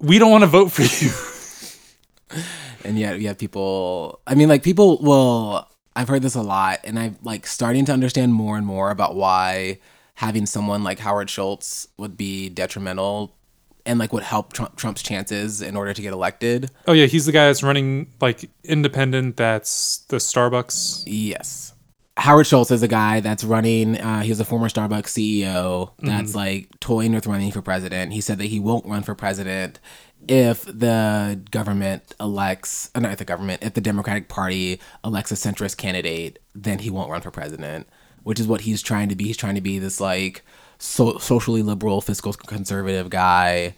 [0.00, 2.42] we don't want to vote for you.
[2.84, 6.78] and yet you have people i mean like people will i've heard this a lot
[6.84, 9.78] and i'm like starting to understand more and more about why
[10.14, 13.34] having someone like howard schultz would be detrimental
[13.86, 17.24] and like would help Trump, trump's chances in order to get elected Oh yeah, he's
[17.24, 19.38] the guy that's running like independent.
[19.38, 21.04] That's the Starbucks.
[21.06, 21.72] yes
[22.16, 26.34] howard schultz is a guy that's running uh, he was a former starbucks ceo that's
[26.34, 29.78] like toying with running for president he said that he won't run for president
[30.28, 35.76] if the government elects, uh, not the government, if the Democratic Party elects a centrist
[35.76, 37.88] candidate, then he won't run for president,
[38.22, 39.24] which is what he's trying to be.
[39.24, 40.42] He's trying to be this like
[40.78, 43.74] so- socially liberal, fiscal conservative guy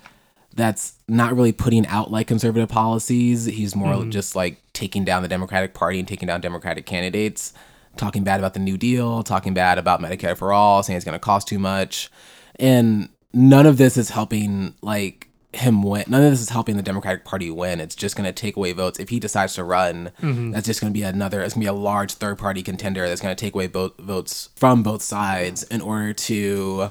[0.55, 3.46] that's not really putting out like conservative policies.
[3.46, 7.55] He's more just like taking down the Democratic Party and taking down Democratic candidates,
[7.96, 11.14] talking bad about the New Deal, talking bad about Medicare for all, saying it's going
[11.14, 12.11] to cost too much.
[12.57, 16.05] And none of this is helping like him win.
[16.09, 17.81] None of this is helping the Democratic Party win.
[17.81, 18.99] It's just going to take away votes.
[18.99, 20.51] If he decides to run, mm-hmm.
[20.53, 23.07] that's just going to be another, it's going to be a large third party contender
[23.09, 26.91] that's going to take away both votes from both sides in order to.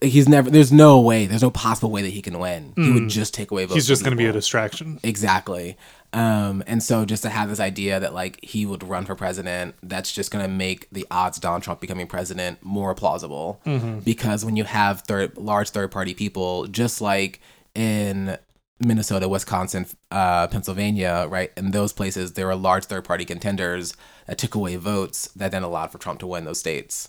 [0.00, 0.48] He's never.
[0.48, 1.26] There's no way.
[1.26, 2.72] There's no possible way that he can win.
[2.76, 3.08] He would mm.
[3.08, 3.74] just take away votes.
[3.74, 5.00] He's just going to be a distraction.
[5.02, 5.76] Exactly.
[6.12, 9.74] Um, and so just to have this idea that like he would run for president,
[9.82, 13.60] that's just gonna make the odds of Donald Trump becoming president more plausible.
[13.66, 14.00] Mm-hmm.
[14.00, 17.40] Because when you have third large third party people, just like
[17.78, 18.36] in
[18.80, 21.50] Minnesota, Wisconsin, uh, Pennsylvania, right?
[21.56, 23.94] In those places, there were large third party contenders
[24.26, 27.08] that took away votes that then allowed for Trump to win those states.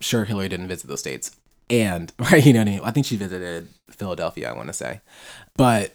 [0.00, 1.36] Sure, Hillary didn't visit those states.
[1.70, 2.80] And, right, you know what I mean?
[2.84, 5.00] I think she visited Philadelphia, I want to say.
[5.56, 5.94] But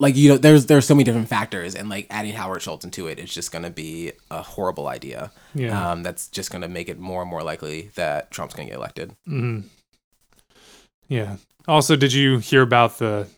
[0.00, 3.08] like you know there's there's so many different factors and like adding howard schultz into
[3.08, 5.90] it is just going to be a horrible idea Yeah.
[5.90, 8.70] um that's just going to make it more and more likely that trump's going to
[8.70, 9.16] get elected
[11.08, 11.36] Yeah.
[11.68, 13.28] Also, did you hear about the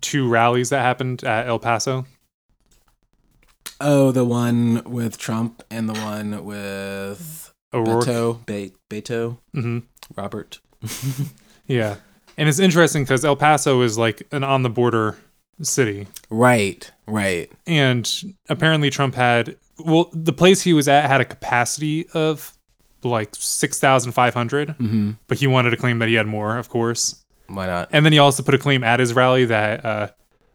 [0.00, 2.06] two rallies that happened at El Paso?
[3.80, 8.04] oh the one with trump and the one with O'Rourke.
[8.04, 9.80] beto Be- beto hmm
[10.16, 10.60] robert
[11.66, 11.96] Yeah.
[12.36, 15.16] And it's interesting because El Paso is like an on the border
[15.62, 16.06] city.
[16.30, 22.06] right right And apparently, Trump had, well, the place he was at had a capacity
[22.10, 22.52] of
[23.02, 25.10] like 6,500, mm-hmm.
[25.26, 27.23] but he wanted to claim that he had more, of course.
[27.46, 27.88] Why not?
[27.92, 30.08] And then he also put a claim at his rally that uh,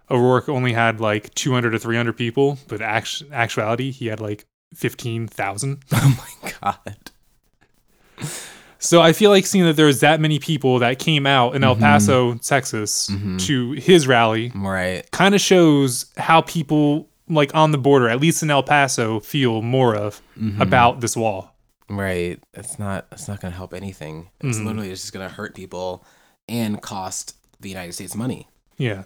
[0.10, 5.84] O'Rourke only had like 200 to 300 people, but act- actuality, he had like 15,000.
[5.92, 7.12] oh my god.
[8.80, 11.74] So I feel like seeing that there's that many people that came out in El
[11.74, 11.84] mm-hmm.
[11.84, 13.38] Paso, Texas mm-hmm.
[13.38, 15.10] to his rally right.
[15.12, 19.62] kind of shows how people like on the border, at least in El Paso, feel
[19.62, 20.62] more of mm-hmm.
[20.62, 21.54] about this wall.
[21.90, 22.42] right.
[22.54, 24.30] It's not it's not going to help anything.
[24.40, 26.06] It's literally just going to hurt people
[26.50, 29.04] and cost the united states money Yeah.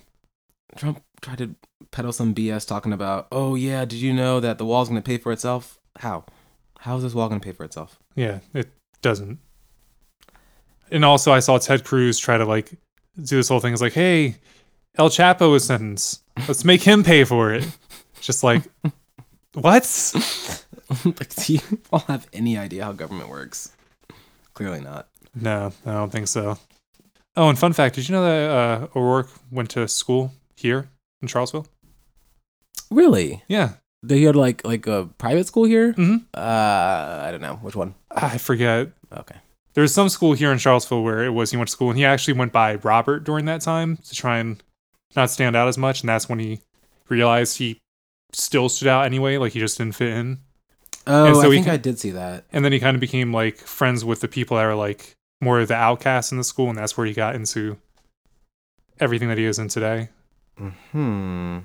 [0.75, 1.55] Trump tried to
[1.91, 5.05] peddle some BS talking about, oh yeah, did you know that the wall's going to
[5.05, 5.77] pay for itself?
[5.99, 6.25] How?
[6.79, 7.99] How is this wall going to pay for itself?
[8.15, 8.69] Yeah, it
[9.03, 9.37] doesn't.
[10.89, 12.71] And also, I saw Ted Cruz try to like
[13.15, 13.71] do this whole thing.
[13.73, 14.37] It's like, hey,
[14.97, 16.23] El Chapo was sentenced.
[16.47, 17.67] Let's make him pay for it.
[18.19, 18.63] Just like,
[19.53, 19.83] what?
[21.05, 21.59] like, do you
[21.91, 23.71] all have any idea how government works?
[24.55, 25.07] Clearly not.
[25.35, 26.57] No, I don't think so.
[27.35, 30.89] Oh, and fun fact: Did you know that uh, O'Rourke went to school here
[31.21, 31.67] in Charlottesville?
[32.91, 33.43] Really?
[33.47, 35.93] Yeah, They had like like a private school here?
[35.93, 36.25] Mhm.
[36.33, 37.95] Uh, I don't know which one.
[38.11, 38.89] I forget.
[39.15, 39.35] Okay.
[39.73, 41.97] There was some school here in Charlottesville where it was he went to school, and
[41.97, 44.61] he actually went by Robert during that time to try and
[45.15, 46.59] not stand out as much, and that's when he
[47.09, 47.79] realized he
[48.33, 50.39] still stood out anyway, like he just didn't fit in.
[51.07, 52.45] Oh, so I think can- I did see that.
[52.53, 55.59] And then he kind of became like friends with the people that are like more
[55.59, 57.77] of the outcast in the school, and that's where he got into
[58.99, 60.09] everything that he is in today.
[60.91, 61.59] Hmm.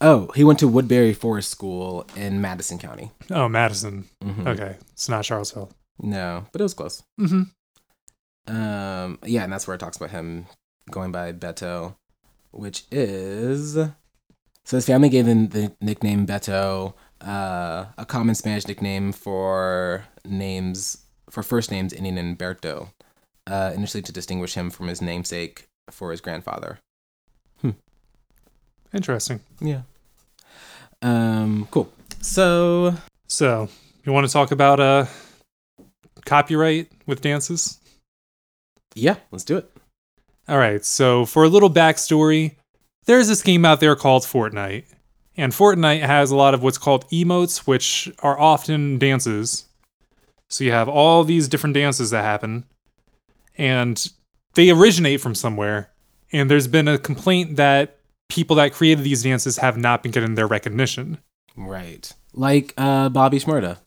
[0.00, 3.10] Oh, he went to Woodberry Forest School in Madison County.
[3.30, 4.06] Oh, Madison.
[4.22, 4.46] Mhm.
[4.46, 5.70] Okay, it's not Charlottesville.
[6.02, 7.02] No, but it was close.
[7.20, 8.54] Mm-hmm.
[8.56, 10.46] Um, yeah, and that's where it talks about him
[10.90, 11.96] going by Beto,
[12.50, 19.12] which is so his family gave him the nickname Beto, uh, a common Spanish nickname
[19.12, 20.99] for names
[21.30, 22.88] for first names ending in Berto,
[23.46, 26.78] uh, initially to distinguish him from his namesake for his grandfather.
[28.92, 29.38] Interesting.
[29.60, 29.82] Yeah.
[31.00, 31.92] Um, cool.
[32.20, 32.94] So
[33.28, 33.68] So,
[34.04, 35.06] you want to talk about uh
[36.24, 37.78] copyright with dances?
[38.96, 39.70] yeah, let's do it.
[40.48, 42.56] All right, so for a little backstory,
[43.06, 44.86] there's this game out there called Fortnite.
[45.36, 49.66] And Fortnite has a lot of what's called emotes, which are often dances.
[50.50, 52.64] So you have all these different dances that happen,
[53.56, 54.04] and
[54.54, 55.90] they originate from somewhere.
[56.32, 60.34] And there's been a complaint that people that created these dances have not been getting
[60.34, 61.18] their recognition.
[61.56, 62.12] Right.
[62.32, 63.78] Like uh, Bobby Shmurda.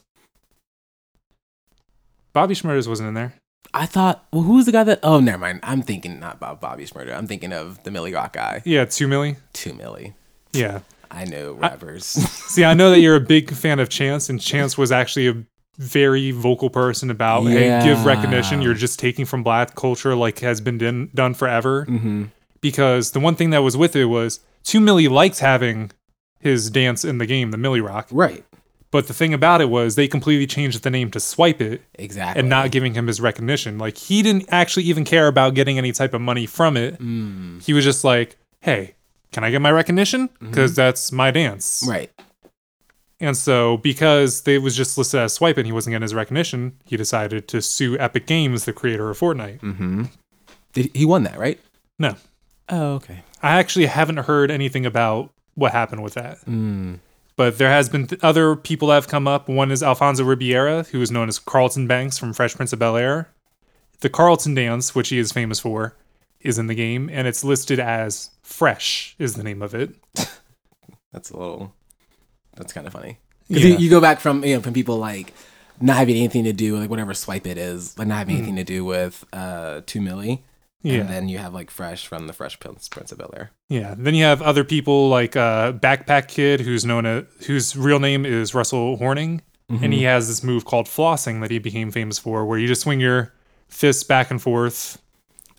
[2.34, 3.36] Bobby Schmurders wasn't in there.
[3.74, 5.00] I thought, well, who's the guy that?
[5.04, 5.60] Oh, never mind.
[5.64, 7.16] I'm thinking not about Bobby Shmurda.
[7.16, 8.62] I'm thinking of the Milly Rock guy.
[8.66, 9.38] Yeah, two Milly.
[9.54, 10.14] Two Milly.
[10.52, 10.82] Yeah.
[11.10, 12.06] I know rappers.
[12.06, 15.44] See, I know that you're a big fan of Chance, and Chance was actually a
[15.78, 18.62] very vocal person about, hey, give recognition.
[18.62, 21.86] You're just taking from black culture like has been din- done forever.
[21.86, 22.26] hmm
[22.62, 25.92] Because the one thing that was with it was Two Milly liked having
[26.40, 28.46] his dance in the game, the Milly Rock, Right.
[28.92, 32.40] But the thing about it was they completely changed the name to Swipe It Exactly.
[32.40, 33.80] and not giving him his recognition.
[33.80, 37.00] Like he didn't actually even care about getting any type of money from it.
[37.00, 37.64] Mm.
[37.64, 38.94] He was just like, "Hey,
[39.32, 40.30] can I get my recognition?
[40.40, 41.90] Because that's my dance." Mm-hmm.
[41.92, 42.12] Right.
[43.24, 46.74] And so, because they was just listed as Swipe and he wasn't getting his recognition,
[46.86, 49.62] he decided to sue Epic Games, the creator of Fortnite.
[49.62, 50.10] Mm.
[50.74, 51.60] Did he won that, right?
[51.98, 52.16] No,
[52.70, 53.24] Oh, okay.
[53.42, 56.40] I actually haven't heard anything about what happened with that.
[56.46, 57.00] Mm.
[57.36, 59.50] But there has been th- other people that have come up.
[59.50, 62.96] One is Alfonso Ribeiro, who is known as Carlton Banks from Fresh Prince of Bel
[62.96, 63.30] Air.
[64.00, 65.96] The Carlton dance, which he is famous for,
[66.42, 69.96] is in the game, and it's listed as Fresh is the name of it.
[71.12, 71.74] That's a little.
[72.56, 73.18] That's kind of funny.
[73.52, 73.70] 'Cause Yeah.
[73.72, 75.34] you, you go back from you know from people like
[75.82, 78.56] not having anything to do with like whatever swipe it is, like not having anything
[78.58, 80.44] to do with uh Two Milly.
[80.82, 81.00] Yeah.
[81.00, 83.52] And then you have like fresh from the Fresh Prince, Prince of Bel Air.
[83.70, 83.96] Yeah.
[83.98, 88.26] Then you have other people like uh, Backpack Kid, who's known as whose real name
[88.26, 92.46] is Russell Horning, and he has this move called flossing that he became famous for,
[92.46, 93.34] where you just swing your
[93.70, 95.02] fists back and forth.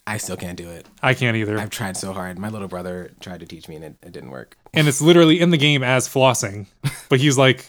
[0.06, 0.86] I still can't do it.
[1.02, 2.38] I can't either, I've tried so hard.
[2.38, 4.56] My little brother tried to teach me and it, it didn't work.
[4.74, 6.66] and it's literally in the game as flossing.
[7.08, 7.66] But he's like,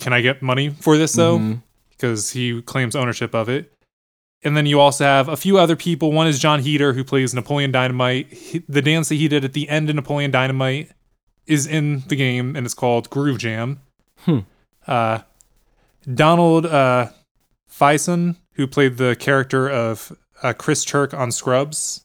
[0.00, 1.58] "Can I get money for this though?"
[1.90, 3.72] Because he claims ownership of it.
[4.42, 6.12] And then you also have a few other people.
[6.12, 8.30] One is Jon Heder, who plays Napoleon Dynamite.
[8.32, 10.90] He- the dance that he did at the end of Napoleon Dynamite
[11.46, 13.80] is in the game, and it's called Groove Jam.
[14.20, 14.40] Hmm.
[14.86, 15.20] Uh,
[16.12, 17.08] Donald uh,
[17.70, 20.12] Faison, who played the character of
[20.44, 22.04] uh, Chris Turk on Scrubs,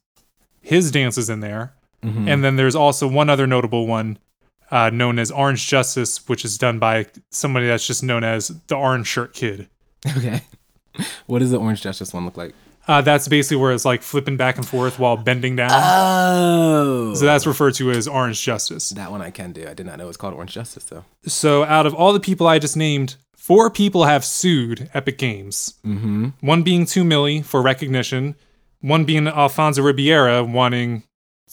[0.61, 1.73] his dance is in there.
[2.03, 2.27] Mm-hmm.
[2.29, 4.17] And then there's also one other notable one
[4.71, 8.75] uh, known as Orange Justice, which is done by somebody that's just known as the
[8.75, 9.67] Orange Shirt Kid.
[10.17, 10.41] Okay.
[11.27, 12.53] What does the Orange Justice one look like?
[12.85, 15.69] Uh, that's basically where it's like flipping back and forth while bending down.
[15.71, 17.13] Oh.
[17.13, 18.89] so that's referred to as Orange Justice.
[18.89, 19.65] that one I can do.
[19.65, 21.05] I did not know it was called Orange Justice though.
[21.25, 25.75] So out of all the people I just named, four people have sued Epic Games.
[25.85, 26.27] Mm-hmm.
[26.41, 28.35] One being Two Milly for recognition,
[28.81, 31.03] one being Alfonso Ribeiro wanting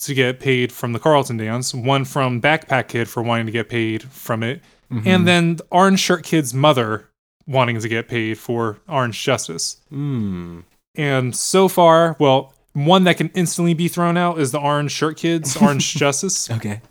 [0.01, 3.67] to get paid from the Carlton dance, one from Backpack Kid for wanting to get
[3.69, 4.61] paid from it,
[5.05, 7.09] and then Orange Shirt Kid's mother
[7.47, 9.77] wanting to get paid for Orange Justice.
[9.91, 10.63] Mm.
[10.95, 15.17] And so far, well, one that can instantly be thrown out is the Orange Shirt
[15.17, 16.81] Kids, Orange Justice, Okay.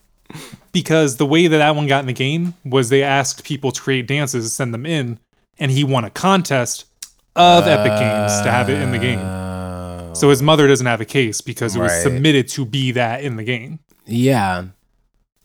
[0.73, 3.81] Because the way that that one got in the game was they asked people to
[3.81, 5.19] create dances, send them in,
[5.59, 6.85] and he won a contest
[7.35, 10.15] of Epic Games to have it in the game.
[10.15, 12.03] So his mother doesn't have a case because it was Right.
[12.03, 13.81] submitted to be that in the game.
[14.07, 14.65] Yeah.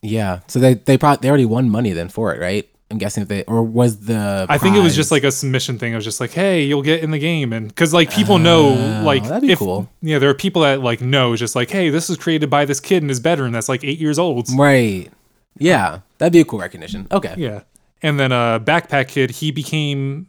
[0.01, 0.39] Yeah.
[0.47, 2.67] So they they probably they already won money then for it, right?
[2.91, 5.79] I'm guessing if they or was the I think it was just like a submission
[5.79, 5.93] thing.
[5.93, 9.01] It was just like, hey, you'll get in the game, and because like people know,
[9.03, 9.89] like Oh, that'd be if cool.
[10.01, 12.79] yeah, there are people that like know, just like, hey, this was created by this
[12.79, 14.47] kid in his bedroom that's like eight years old.
[14.57, 15.09] right.
[15.57, 17.07] Yeah, that'd be a cool recognition.
[17.11, 17.33] Okay.
[17.37, 17.61] Yeah.
[18.01, 20.27] And then uh Backpack Kid, he became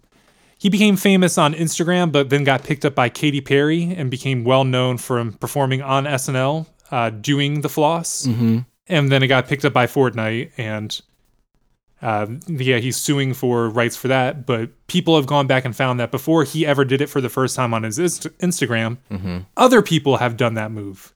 [0.58, 4.44] he became famous on Instagram, but then got picked up by Katy Perry and became
[4.44, 8.26] well known from performing on SNL, uh, doing the floss.
[8.26, 8.58] Mm-hmm.
[8.88, 11.00] And then it got picked up by Fortnite and
[12.02, 14.44] uh, yeah, he's suing for rights for that.
[14.44, 17.28] But people have gone back and found that before he ever did it for the
[17.28, 19.38] first time on his Inst- Instagram, Mm-hmm.
[19.56, 21.12] other people have done that move.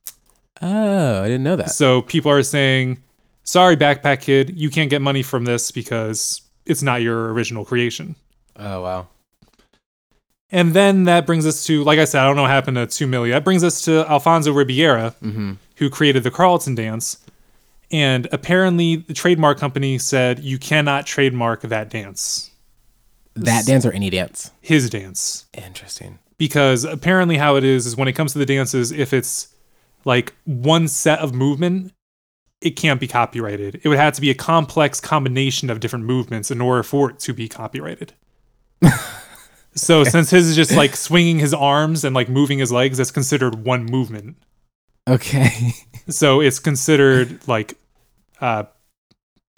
[0.63, 1.71] Oh, I didn't know that.
[1.71, 3.03] So people are saying,
[3.43, 8.15] sorry, Backpack Kid, you can't get money from this because it's not your original creation.
[8.59, 9.09] Oh wow.
[10.51, 12.87] And then that brings us to, like I said, I don't know what happened to
[12.87, 13.31] 2 Milly.
[13.31, 15.55] That brings us to Alfonso Ribeiro, Mm-hmm.
[15.77, 17.19] who created the Carlton dance.
[17.91, 22.51] And apparently, the trademark company said you cannot trademark that dance,
[23.35, 24.51] That dance or any dance?
[24.61, 25.47] his dance.
[25.55, 26.19] Interesting.
[26.39, 29.49] Because apparently, how it is, is when it comes to the dances, if it's
[30.05, 31.93] like one set of movement,
[32.61, 33.81] it can't be copyrighted.
[33.83, 37.19] It would have to be a complex combination of different movements in order for it
[37.21, 38.13] to be copyrighted.
[39.75, 43.11] so, since his is just like swinging his arms and like moving his legs, that's
[43.11, 44.37] considered one movement.
[45.09, 45.73] Okay.
[46.09, 47.75] So it's considered like
[48.41, 48.63] uh,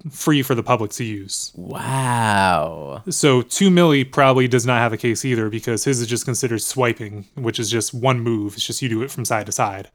[0.09, 1.51] free for the public to use.
[1.55, 3.03] wow.
[3.07, 6.63] So Two Milly probably does not have a case either because his is just considered
[6.63, 8.55] swiping, which is just one move.
[8.55, 9.89] It's just you do it from side to side.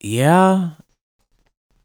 [0.00, 0.70] Yeah.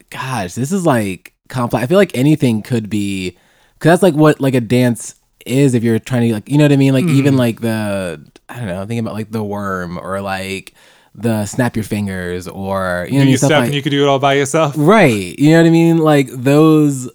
[0.10, 1.84] Gosh, this is like complex.
[1.84, 3.38] I feel like anything could be,
[3.76, 5.14] because that's like what like a dance
[5.46, 5.76] is.
[5.76, 6.94] If you're trying to like, you know what I mean?
[6.94, 7.38] Like even Mm.
[7.38, 10.74] like the I don't know, thinking about like the worm or like
[11.18, 13.38] the snap your fingers or you know You?
[13.38, 14.76] Stuff step like and you could do it all by yourself.
[14.78, 15.38] right.
[15.40, 15.98] You know what I mean?
[15.98, 17.10] Like those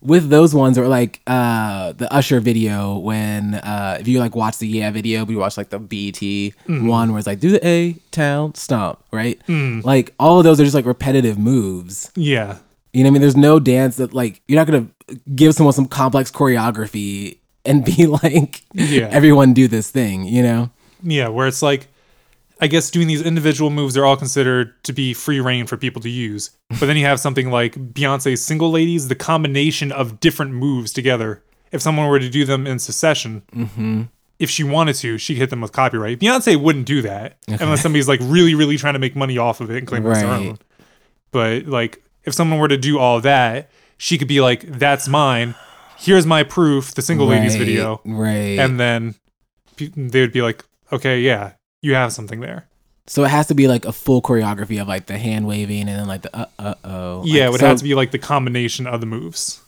[0.00, 4.58] with those ones or like uh the Usher video when uh if you like watch
[4.58, 7.66] the yeah video, but you watch like the BT one where it's like do the
[7.66, 9.40] A town stomp, right?
[9.48, 12.12] Like all of those are just like repetitive moves.
[12.14, 12.58] Yeah.
[12.92, 13.20] You You know what I mean?
[13.22, 14.86] There's no dance that like you're not gonna
[15.34, 19.08] give someone some complex choreography and be like, Yeah.
[19.10, 20.24] everyone do this thing.
[20.24, 20.70] You know?
[21.02, 21.88] Yeah, where it's like,
[22.60, 26.02] I guess doing these individual moves they're all considered to be free reign for people
[26.02, 26.50] to use.
[26.68, 31.42] But then you have something like Beyonce's Single Ladies, the combination of different moves together.
[31.70, 34.02] If someone were to do them in succession, mm-hmm.
[34.38, 36.18] if she wanted to, she could hit them with copyright.
[36.18, 39.70] Beyonce wouldn't do that unless somebody's like really, really trying to make money off of
[39.70, 40.58] it and claim it's their own.
[41.30, 45.54] But like, if someone were to do all that, she could be like, "That's mine.
[45.98, 48.58] Here's my proof." The Single Ladies video Right.
[48.58, 49.14] and then
[49.78, 51.52] they would be like, okay, yeah,
[51.82, 52.66] you have something there.
[53.06, 55.98] so it has to be like a full choreography of like the hand waving and
[56.00, 57.22] then like the uh uh oh.
[57.24, 59.62] yeah, it Like, would so- have to be like the combination of the moves.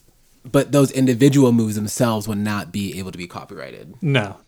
[0.50, 3.94] But those individual moves themselves would not be able to be copyrighted.
[4.02, 4.38] No.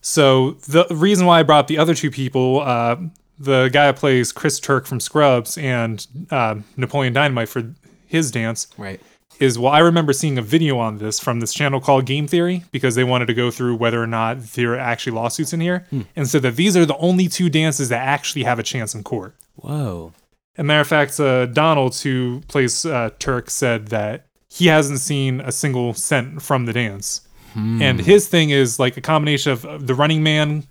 [0.00, 2.96] So the reason why I brought the other two people, uh,
[3.38, 7.74] the guy that plays Chris Turk from Scrubs and uh, Napoleon Dynamite for
[8.06, 9.00] his dance, Right.
[9.40, 12.64] Is well, I remember seeing a video on this from this channel called Game Theory
[12.72, 15.86] because they wanted to go through whether or not there are actually lawsuits in here,
[16.16, 19.02] and said that these are the only two dances that actually have a chance in
[19.02, 19.34] court.
[19.56, 20.12] Whoa.
[20.56, 25.00] As a matter of fact, uh, Donald, who plays uh, Turk, said that he hasn't
[25.00, 27.22] seen a single cent from the dance.
[27.56, 30.64] And his thing is like a combination of the running man,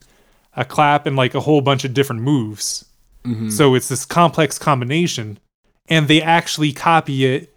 [0.55, 2.85] a clap, and like a whole bunch of different moves.
[3.49, 5.39] So it's this complex combination,
[5.87, 7.52] and they actually copy it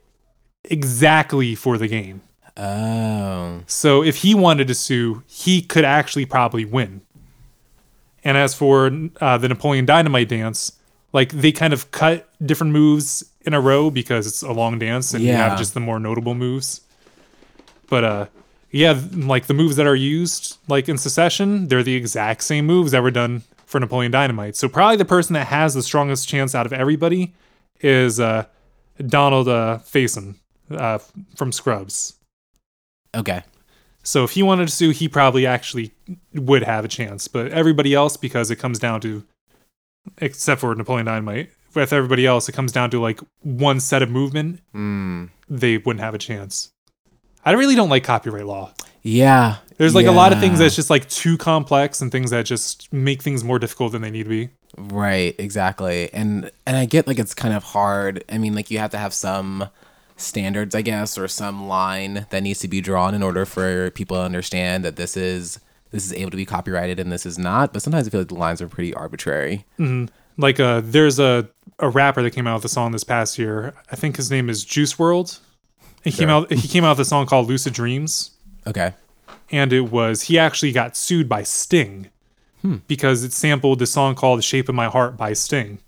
[0.70, 2.22] exactly for the game.
[2.56, 3.62] Oh.
[3.66, 7.02] So if he wanted to sue, he could actually probably win.
[8.24, 8.90] And as for
[9.20, 10.72] uh, the Napoleon Dynamite dance,
[11.12, 15.14] like they kind of cut different moves in a row because it's a long dance
[15.14, 16.80] and you have just the more notable moves.
[17.88, 18.26] But uh,
[18.70, 22.90] yeah, like the moves that are used like in Secession, they're the exact same moves
[22.92, 24.56] that were done for Napoleon Dynamite.
[24.56, 27.34] So probably the person that has the strongest chance out of everybody
[27.80, 28.46] is uh,
[29.06, 30.36] Donald uh, Faison
[30.70, 30.98] uh,
[31.34, 32.14] from Scrubs.
[33.14, 33.42] Okay.
[34.02, 35.92] So if he wanted to sue, he probably actually
[36.34, 37.26] would have a chance.
[37.26, 39.24] But everybody else, because it comes down to,
[40.18, 44.10] except for Napoleon Dynamite, with everybody else, it comes down to like one set of
[44.10, 44.60] movement.
[44.74, 45.30] Mm.
[45.48, 46.70] They wouldn't have a chance.
[47.44, 48.72] I really don't like copyright law.
[49.02, 49.56] Yeah.
[49.76, 52.92] There's like a lot of things that's just like too complex and things that just
[52.92, 54.50] make things more difficult than they need to be.
[54.78, 56.12] Right, exactly.
[56.12, 58.24] And and I get like it's kind of hard.
[58.28, 59.68] I mean, like you have to have some
[60.16, 64.16] standards, I guess, or some line that needs to be drawn in order for people
[64.16, 65.60] to understand that this is
[65.92, 67.72] this is able to be copyrighted and this is not.
[67.72, 69.64] But sometimes I feel like the lines are pretty arbitrary.
[70.38, 71.48] Like uh there's a
[71.78, 73.74] a rapper that came out with a song this past year.
[73.92, 75.38] I think his name is Juice WRLD.
[76.04, 78.30] He came out he came out with a song called Lucid Dreams.
[78.66, 78.92] Okay.
[79.50, 82.08] and it was he actually got sued by Sting
[82.88, 85.78] because it sampled the song called "The Shape of My Heart" by Sting,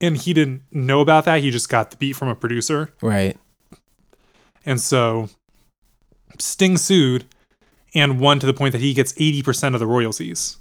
[0.00, 1.40] and he didn't know about that.
[1.42, 3.36] He just got the beat from a producer, Right.
[4.64, 5.28] and so
[6.38, 7.24] Sting sued
[7.94, 10.56] and won to the point that he gets eighty percent of the royalties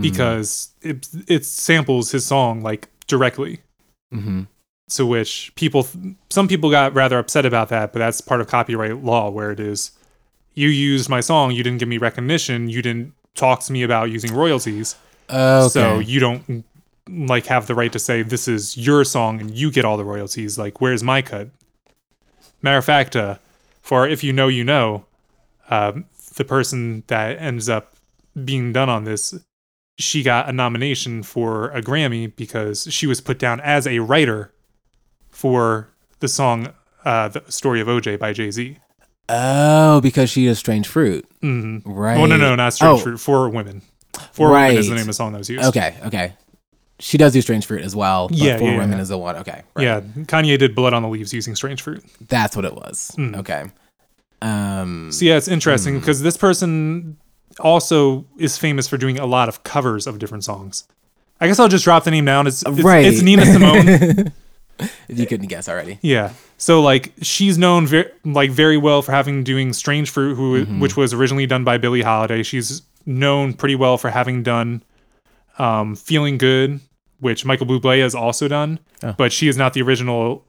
[0.00, 3.60] because it it samples his song like directly.
[4.14, 4.42] Mm-hmm.
[4.96, 5.86] To which people,
[6.28, 9.58] some people got rather upset about that, but that's part of copyright law where it
[9.60, 9.92] is
[10.54, 14.10] you used my song, you didn't give me recognition, you didn't talk to me about
[14.10, 14.96] using royalties,
[15.30, 15.68] Okay.
[15.70, 16.64] so you don't
[17.08, 20.04] like have the right to say this is your song and you get all the
[20.04, 20.58] royalties.
[20.58, 21.48] Like, where's my cut?
[22.62, 23.36] Matter of fact, uh,
[23.80, 25.04] for if you know, you know,
[25.70, 26.04] um,
[26.36, 27.94] the person that ends up
[28.44, 29.34] being done on this,
[29.98, 34.52] she got a nomination for a Grammy because she was put down as a writer
[35.28, 35.88] for
[36.20, 36.72] the song
[37.04, 38.78] uh, "The Story of OJ" by Jay Z.
[39.28, 41.26] oh, because she is strange fruit.
[41.42, 41.90] Mm-hmm.
[41.90, 42.16] Right.
[42.18, 43.18] Oh no, no, not Strange Oh, Fruit.
[43.18, 43.82] Four Women.
[44.32, 45.64] Four Women is the name of the song that was used.
[45.66, 45.96] Okay.
[46.06, 46.34] Okay.
[47.04, 48.28] She does do strange fruit as well.
[48.28, 49.02] But Yeah, for yeah, women yeah.
[49.02, 49.36] is the one.
[49.36, 49.62] Okay.
[49.74, 49.82] Right.
[49.84, 52.02] Yeah, Kanye did "Blood on the Leaves" using Strange Fruit.
[52.28, 53.10] That's what it was.
[53.18, 53.36] Mm.
[53.38, 53.64] Okay.
[54.40, 55.10] Um.
[55.12, 57.16] So yeah, it's interesting because this person
[57.60, 60.84] also is famous for doing a lot of covers of different songs.
[61.40, 62.46] I guess I'll just drop the name down.
[62.46, 63.04] It's it's, Right.
[63.04, 63.88] it's Nina Simone.
[65.08, 65.98] if you couldn't guess already.
[66.02, 66.32] yeah.
[66.56, 70.96] So like she's known very like very well for having doing Strange Fruit, who which
[70.96, 72.42] was originally done by Billie Holiday.
[72.44, 74.82] She's known pretty well for having done
[75.58, 76.80] um, Feeling Good,
[77.22, 79.14] which Michael Bublé has also done, Oh.
[79.16, 80.44] but she is not the original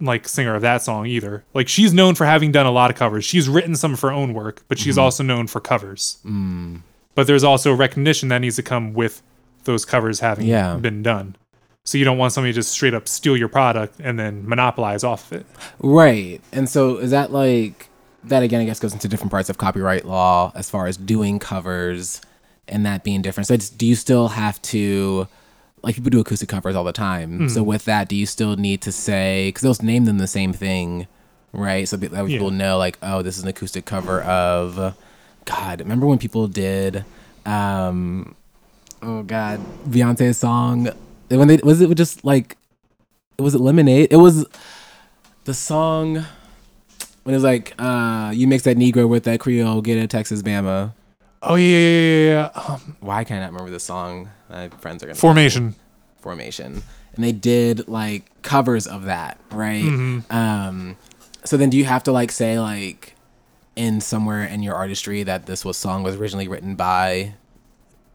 [0.00, 1.44] like singer of that song either.
[1.54, 3.24] Like she's known for having done a lot of covers.
[3.24, 5.04] She's written some of her own work, but she's mm-hmm.
[5.04, 6.18] also known for covers.
[6.26, 6.82] Mm.
[7.14, 9.22] But there's also recognition that needs to come with
[9.64, 10.76] those covers having Yeah.
[10.76, 11.36] been done.
[11.84, 15.04] So you don't want somebody to just straight up steal your product and then monopolize
[15.04, 15.46] off of it.
[15.78, 16.40] Right.
[16.52, 17.88] And so is that like
[18.24, 21.38] that again I guess goes into different parts of copyright law as far as doing
[21.38, 22.20] covers
[22.66, 23.46] and that being different.
[23.46, 25.28] So it's, do you still have to
[25.86, 27.48] like people do acoustic covers all the time.
[27.48, 30.52] So with that, do you still need to say because they'll name them the same
[30.52, 31.06] thing,
[31.52, 31.86] right?
[31.88, 32.58] So that way people Yeah.
[32.58, 34.96] know like, oh, this is an acoustic cover of.
[35.44, 37.04] God, remember when people did,
[37.46, 38.34] um,
[39.00, 40.88] oh God, Beyonce's song
[41.28, 42.56] when they was it just like,
[43.38, 44.08] was it Lemonade?
[44.10, 44.44] It was
[45.44, 46.14] the song
[47.22, 50.42] when it was like, uh, you mix that Negro with that Creole, get a Texas
[50.42, 50.94] Bama.
[51.42, 52.50] Oh yeah, yeah, yeah, yeah.
[52.56, 52.74] yeah.
[52.74, 54.30] Um, Why can't I remember the song?
[54.50, 55.74] My friends are gonna formation.
[56.20, 56.82] formation
[57.14, 60.32] and they did like covers of that right Mm-hmm.
[60.34, 60.96] um
[61.44, 63.14] so then do you have to like say like
[63.76, 67.34] in somewhere in your artistry that this was song was originally written by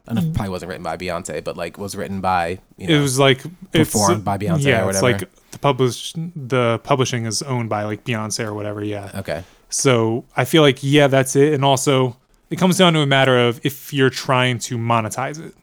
[0.08, 2.88] I don't know, it probably wasn't written by Beyonce, but like was written by you
[2.88, 2.96] know.
[2.96, 5.20] It was like it's, Performed by Beyonce Yeah, or it's like
[5.52, 8.84] the publish the publishing is owned by like Beyonce or whatever.
[8.84, 9.12] Yeah.
[9.16, 9.44] okay.
[9.70, 11.54] So I feel like yeah, that's it.
[11.54, 12.18] And also,
[12.50, 15.54] it comes down to a matter of if you're trying to monetize it.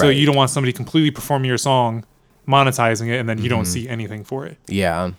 [0.00, 2.04] So you don't want somebody completely performing your song,
[2.48, 3.72] monetizing it, and then you don't Mm-hmm.
[3.72, 4.58] see anything for it.
[4.68, 5.12] Yeah.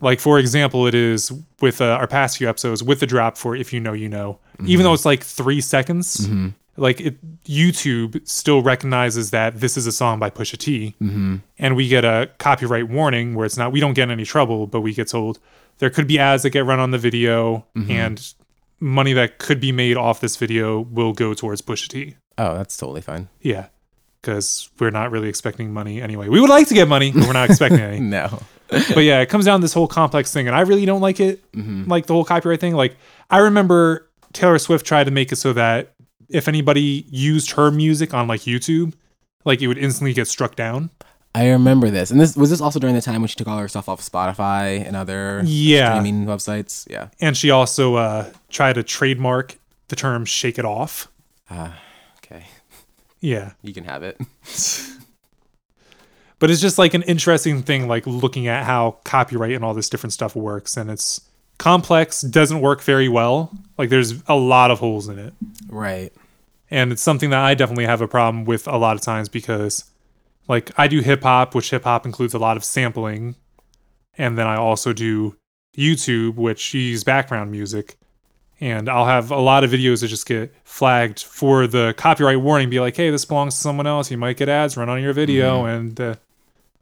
[0.00, 3.56] Like for example, it is with uh, our past few episodes with the drop for
[3.56, 4.68] "If You Know You Know," Mm-hmm.
[4.68, 6.28] even though it's like three seconds.
[6.76, 11.36] Like it, YouTube still recognizes that this is a song by Pusha T, Mm-hmm.
[11.58, 13.72] and we get a copyright warning where it's not.
[13.72, 15.40] We don't get in any trouble, but we get told
[15.78, 17.90] there could be ads that get run on the video, Mm-hmm.
[17.90, 18.34] and
[18.78, 22.14] money that could be made off this video will go towards Pusha T.
[22.38, 23.28] Oh, that's totally fine.
[23.42, 23.66] Yeah,
[24.28, 26.28] because we're not really expecting money anyway.
[26.28, 28.40] We would like to get money, but we're not expecting any No.
[28.68, 31.18] but yeah, it comes down to this whole complex thing, and I really don't like
[31.20, 31.42] it.
[31.54, 32.74] Like the whole copyright thing.
[32.74, 32.96] Like
[33.30, 35.94] I remember Taylor Swift tried to make it so that
[36.28, 38.92] if anybody used her music on like YouTube,
[39.46, 40.90] like it would instantly get struck down.
[41.34, 42.10] I remember this.
[42.10, 44.00] And this was this also during the time when she took all her stuff off
[44.02, 45.94] Spotify and other Yeah.
[45.98, 46.86] streaming websites.
[46.90, 47.08] Yeah.
[47.20, 49.56] And she also uh, tried to trademark
[49.88, 51.08] the term "shake it off."
[51.50, 51.70] Okay.
[53.20, 54.16] Yeah, You can have it.
[56.38, 59.88] but it's just like an interesting thing, like looking at how copyright and all this
[59.88, 61.20] different stuff works, and it's
[61.58, 63.50] complex, doesn't work very well.
[63.76, 65.34] Like there's a lot of holes in it.
[65.68, 66.12] Right.
[66.70, 69.84] and it's something that I definitely have a problem with a lot of times because
[70.46, 73.34] like I do hip hop, which hip hop includes a lot of sampling,
[74.16, 75.36] and then I also do
[75.76, 77.97] YouTube, which you use background music.
[78.60, 82.68] And I'll have a lot of videos that just get flagged for the copyright warning,
[82.68, 84.10] be like, hey, this belongs to someone else.
[84.10, 85.68] You might get ads run on your video, mm-hmm.
[85.68, 86.18] and the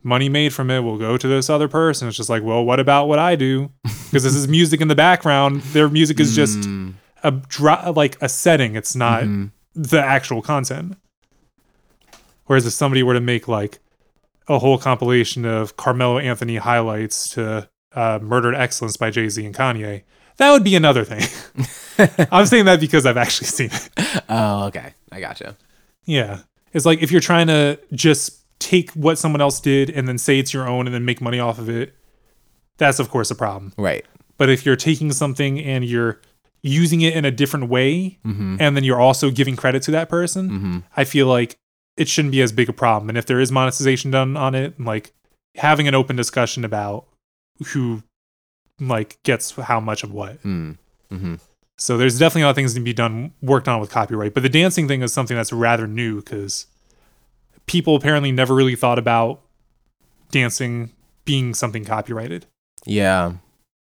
[0.02, 2.08] money made from it will go to this other person.
[2.08, 3.70] It's just like, well, what about what I do?
[4.06, 5.62] Because this is music in the background.
[5.62, 6.94] Their music is just mm.
[7.24, 8.76] a dro- like a setting.
[8.76, 9.46] It's not mm-hmm.
[9.74, 10.96] the actual content.
[12.46, 13.80] Whereas if somebody were to make like
[14.46, 19.44] a whole compilation of Carmelo Anthony highlights to uh, "Murder to Excellence" by Jay Z
[19.44, 20.04] and Kanye,
[20.38, 21.22] that would be another thing.
[22.30, 24.22] I'm saying that because I've actually seen it.
[24.28, 24.94] Oh, okay.
[25.10, 25.56] I gotcha.
[26.04, 26.40] Yeah,
[26.72, 30.38] it's like if you're trying to just take what someone else did and then say
[30.38, 31.94] it's your own and then make money off of it,
[32.76, 33.72] that's of course a problem.
[33.76, 34.04] Right.
[34.36, 36.20] But if you're taking something and you're
[36.62, 38.56] using it in a different way, mm-hmm.
[38.60, 40.78] and then you're also giving credit to that person, mm-hmm.
[40.96, 41.56] I feel like
[41.96, 43.08] it shouldn't be as big a problem.
[43.08, 45.14] And if there is monetization done on it, like
[45.54, 47.06] having an open discussion about
[47.68, 48.02] who
[48.80, 50.42] like gets how much of what.
[50.42, 50.76] Mm.
[51.78, 54.32] So there's definitely a lot of things to be done worked on with copyright.
[54.34, 56.66] But the dancing thing is something that's rather new because
[57.66, 59.40] people apparently never really thought about
[60.30, 60.92] dancing
[61.24, 62.46] being something copyrighted.
[62.86, 63.32] Yeah.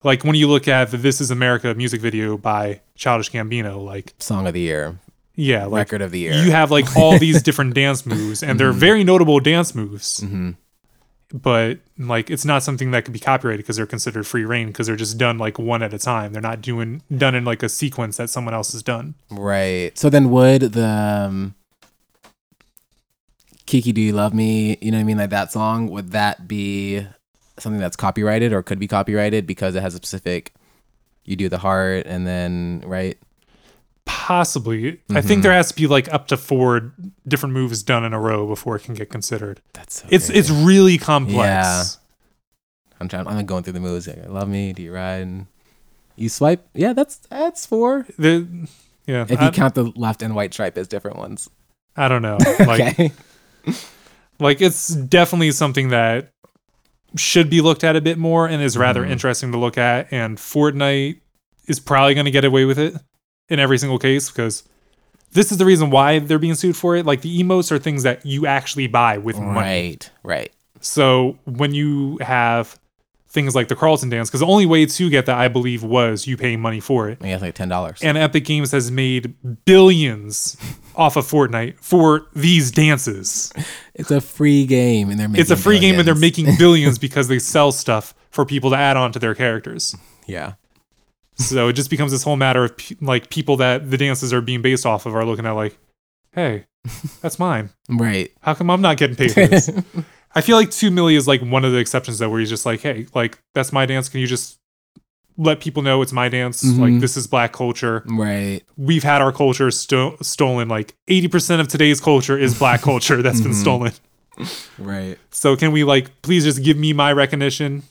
[0.04, 4.14] Like when you look at the This Is America music video by Childish Gambino, like
[4.20, 4.98] Song of the year.
[5.36, 6.34] yeah, like Record of the year.
[6.34, 10.22] you have like all these different dance moves and they're very notable dance moves.
[10.22, 10.52] hmm
[11.34, 14.88] But like it's not something that could be copyrighted because they're considered free reign because
[14.88, 16.32] they're just done like one at a time.
[16.32, 19.16] They're not doing done in like a sequence that someone else has done.
[19.30, 19.98] Right.
[19.98, 21.56] So then would the um,
[23.66, 26.48] Kiki Do You Love Me, you know what I mean, like that song, would that
[26.48, 27.06] be
[27.60, 30.54] something that's copyrighted or could be copyrighted because it has a specific
[31.26, 33.18] you do the heart and then right?
[34.08, 35.00] Possibly.
[35.10, 36.94] I think there has to be like up to four
[37.28, 39.62] different moves done in a row before it can get considered.
[39.74, 40.40] That's so It's crazy.
[40.40, 41.38] it's really complex.
[41.38, 41.84] Yeah.
[43.00, 44.08] I'm trying I'm going through the moves.
[44.08, 45.46] Like, love me, do you ride
[46.16, 46.68] you swipe?
[46.74, 48.08] Yeah, that's that's four.
[48.18, 48.68] The,
[49.06, 49.26] yeah.
[49.30, 51.50] If I, you count the left and white stripe as different ones.
[51.96, 52.38] I don't know.
[52.60, 53.12] Like okay.
[54.40, 56.32] like it's definitely something that
[57.16, 59.12] should be looked at a bit more and is rather Mm-hmm.
[59.12, 61.20] interesting to look at and Fortnite
[61.68, 62.96] is probably going to get away with it
[63.50, 64.64] in every single case because
[65.32, 68.04] this is the reason why they're being sued for it like the emotes are things
[68.04, 70.12] that you actually buy with money Right.
[70.24, 70.52] Right.
[70.82, 72.78] so when you have
[73.30, 76.26] things like the Carlton dance because the only way to get that I believe was
[76.26, 77.20] you paying money for it.
[77.22, 78.00] I guess like ten dollars.
[78.02, 79.36] And Epic Games has made
[79.66, 80.58] billions
[80.96, 83.54] off of Fortnite for these dances.
[84.00, 87.00] It's a free game, and they're making It's a free game and they're making billions
[87.08, 89.96] because they sell stuff for people to add on to their characters.
[90.28, 90.54] yeah.
[91.38, 94.42] So it just becomes this whole matter of pe- like people that the dances are
[94.42, 95.78] being based off of are looking at like,
[96.34, 96.66] hey,
[97.22, 97.70] that's mine.
[97.90, 98.32] Right.
[98.42, 99.70] How come I'm not getting paid for this?
[100.36, 102.66] I feel like Two Milly is like one of the exceptions though, where he's just
[102.66, 104.10] like, hey, like that's my dance.
[104.10, 104.60] Can you just
[105.38, 106.64] let people know it's my dance?
[106.64, 107.00] Like mm-hmm.
[107.00, 108.04] this is black culture.
[108.08, 108.62] Right.
[108.76, 110.68] We've had our culture sto- stolen.
[110.68, 113.62] Like eighty percent of today's culture is black culture that's been mm-hmm.
[113.62, 113.94] stolen.
[114.78, 115.18] Right.
[115.32, 117.84] So can we like please just give me my recognition?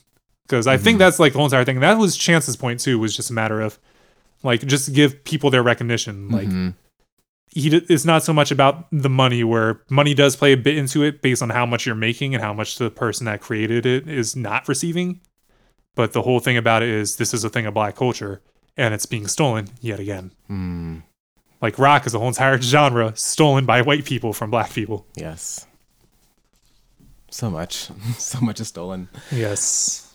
[0.47, 0.99] Because I think mm-hmm.
[0.99, 1.81] that's like the whole entire thing.
[1.81, 2.97] That was Chance's point too.
[2.99, 3.77] Was just a matter of
[4.43, 6.29] like just give people their recognition.
[6.29, 6.69] Like mm-hmm.
[7.49, 10.77] he d- it's not so much about the money, where money does play a bit
[10.77, 13.85] into it based on how much you're making and how much the person that created
[13.85, 15.19] it is not receiving.
[15.95, 18.41] But the whole thing about it is this is a thing of black culture
[18.77, 20.31] and it's being stolen yet again.
[20.47, 20.99] Hmm.
[21.61, 25.07] Like rock is a whole entire genre stolen by white people from black people.
[25.15, 25.65] Yes.
[27.31, 27.89] So much.
[28.17, 29.09] so much is stolen.
[29.31, 30.06] Yes.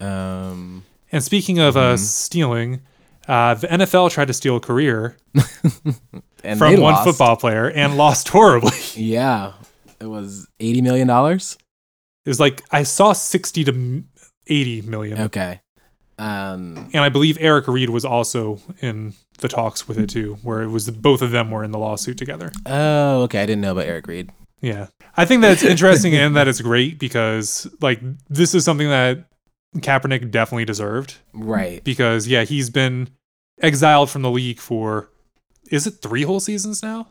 [0.00, 0.84] Um.
[1.12, 2.82] And speaking of uh, stealing,
[3.26, 5.16] uh, the NFL tried to steal a career
[6.44, 8.70] And from one football player and lost horribly.
[8.96, 9.52] Yeah.
[10.00, 11.58] It was eighty million dollars.
[12.24, 14.02] It was like I saw sixty to
[14.46, 15.60] eighty million, Okay.
[16.18, 16.90] Um.
[16.92, 20.68] and I believe Eric Reid was also in the talks with it too, where it
[20.68, 22.52] was both of them were in the lawsuit together.
[22.66, 23.42] Oh, okay.
[23.42, 24.30] I didn't know about Eric Reid.
[24.62, 29.24] Yeah, I think that's interesting and that it's great because like this is something that
[29.76, 31.82] Kaepernick definitely deserved Right.
[31.84, 33.08] because yeah he's been
[33.62, 35.10] exiled from the league for
[35.70, 37.06] is it three whole seasons now?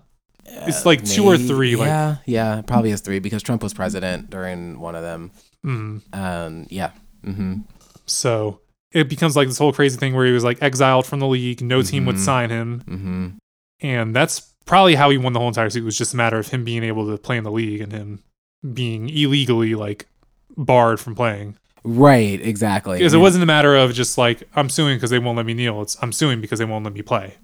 [0.46, 1.76] It's like two or three.
[1.76, 5.32] Like yeah, yeah, probably is three because Trump was president during one of them.
[5.66, 6.02] mm.
[6.14, 6.92] Um, yeah.
[7.26, 7.60] Mm-hmm.
[8.06, 11.28] so it becomes like this whole crazy thing where he was like exiled from the
[11.28, 13.28] league, no team would sign him, Mm-hmm.
[13.82, 15.84] and that's probably how he won the whole entire season.
[15.84, 17.92] It was just a matter of him being able to play in the league and
[17.92, 18.24] him
[18.74, 20.08] being illegally like
[20.58, 21.58] barred from playing.
[21.84, 22.42] Right.
[22.42, 22.98] Exactly.
[22.98, 25.54] Because it wasn't a matter of just like I'm suing because they won't let me
[25.54, 25.82] kneel.
[25.82, 27.36] It's I'm suing because they won't let me play.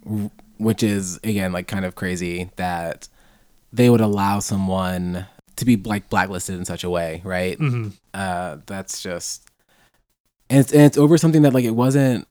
[0.58, 3.08] which is again like kind of crazy that
[3.74, 5.26] they would allow someone
[5.58, 7.58] to be like blacklisted in such a way, right?
[7.58, 7.90] Mm-hmm.
[8.14, 9.50] Uh, that's just
[10.50, 12.28] and it's and it's over something that like it wasn't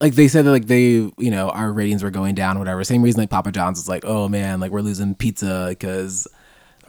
[0.00, 0.82] like they said that like they
[1.18, 4.04] you know our ratings were going down whatever same reason like Papa John's was like
[4.04, 6.26] oh man like we're losing pizza because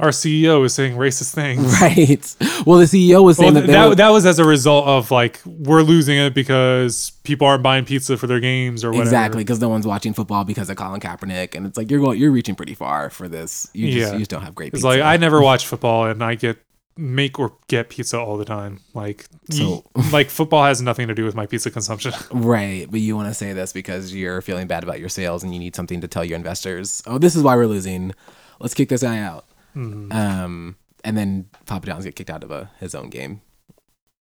[0.02, 1.80] Our CEO is saying racist things.
[1.82, 2.36] right
[2.66, 5.12] well the CEO was Well, saying that, that, were- that was as a result of
[5.12, 9.04] like we're losing it because people aren't buying pizza for their games or whatever.
[9.04, 12.20] exactly because no one's watching football because of Colin Kaepernick and it's like you're going
[12.20, 14.14] you're reaching pretty far for this you just Yeah.
[14.14, 16.58] you just don't have great It's pizza like I never watch football and I get
[16.98, 18.80] make or get pizza all the time.
[18.94, 22.12] Like So- like football has nothing to do with my pizza consumption.
[22.32, 25.54] Right, but you want to say this because you're feeling bad about your sales and
[25.54, 27.02] you need something to tell your investors.
[27.08, 28.14] Oh, this is why we're losing.
[28.60, 29.46] Let's kick this guy out.
[29.76, 30.12] Mm-hmm.
[30.12, 33.42] Um, and then Papa John's get kicked out of a, his own game.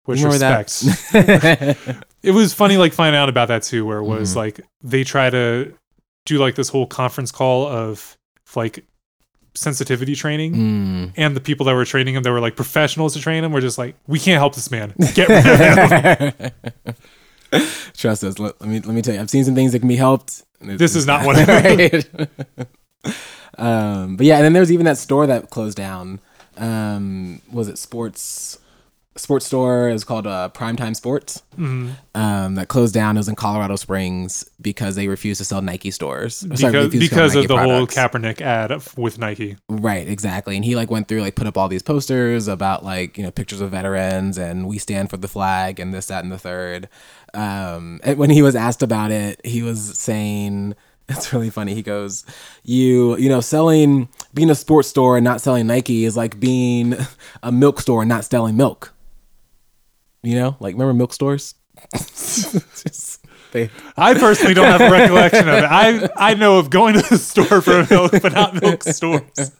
[0.04, 0.38] Which Remember
[2.22, 4.18] it was funny like finding out about that too, where it Mm-hmm.
[4.18, 5.72] was like they try to
[6.26, 8.16] do like this whole conference call of
[8.56, 8.84] like
[9.54, 10.54] sensitivity training.
[10.54, 11.12] Mm.
[11.16, 13.60] And the people that were training him that were like professionals to train him were
[13.60, 14.92] just like, we can't help this man.
[15.14, 16.50] Get rid of him.
[17.96, 18.38] Trust us.
[18.38, 19.20] Let, let me let me tell you.
[19.20, 20.42] I've seen some things that can be helped.
[20.60, 22.28] This is not one of them.
[23.58, 26.20] Um, but yeah, and then there's even that store that closed down.
[26.56, 28.58] Um, was it sports?
[29.14, 29.90] Sports store.
[29.90, 31.42] It was called uh, Primetime Sports.
[31.52, 31.90] Mm-hmm.
[32.14, 33.18] Um, that closed down.
[33.18, 36.44] It was in Colorado Springs because they refused to sell Nike stores.
[36.50, 37.94] Or sorry, because, refused to sell because of Nike the whole products.
[37.94, 39.58] Kaepernick ad with Nike.
[39.68, 40.56] Right, exactly.
[40.56, 43.30] And he like went through like put up all these posters about like, you know,
[43.30, 46.88] pictures of veterans and we stand for the flag and this, that, and the third.
[47.34, 50.74] Um and when he was asked about it, he was saying
[51.08, 51.74] it's really funny.
[51.74, 52.24] He goes,
[52.62, 56.96] You you know, selling being a sports store and not selling Nike is like being
[57.42, 58.92] a milk store and not selling milk.
[60.22, 60.56] You know?
[60.60, 61.54] Like remember milk stores?
[61.92, 65.64] Just, they I personally don't have a recollection of it.
[65.64, 69.52] I, I know of going to the store for milk, but not milk stores.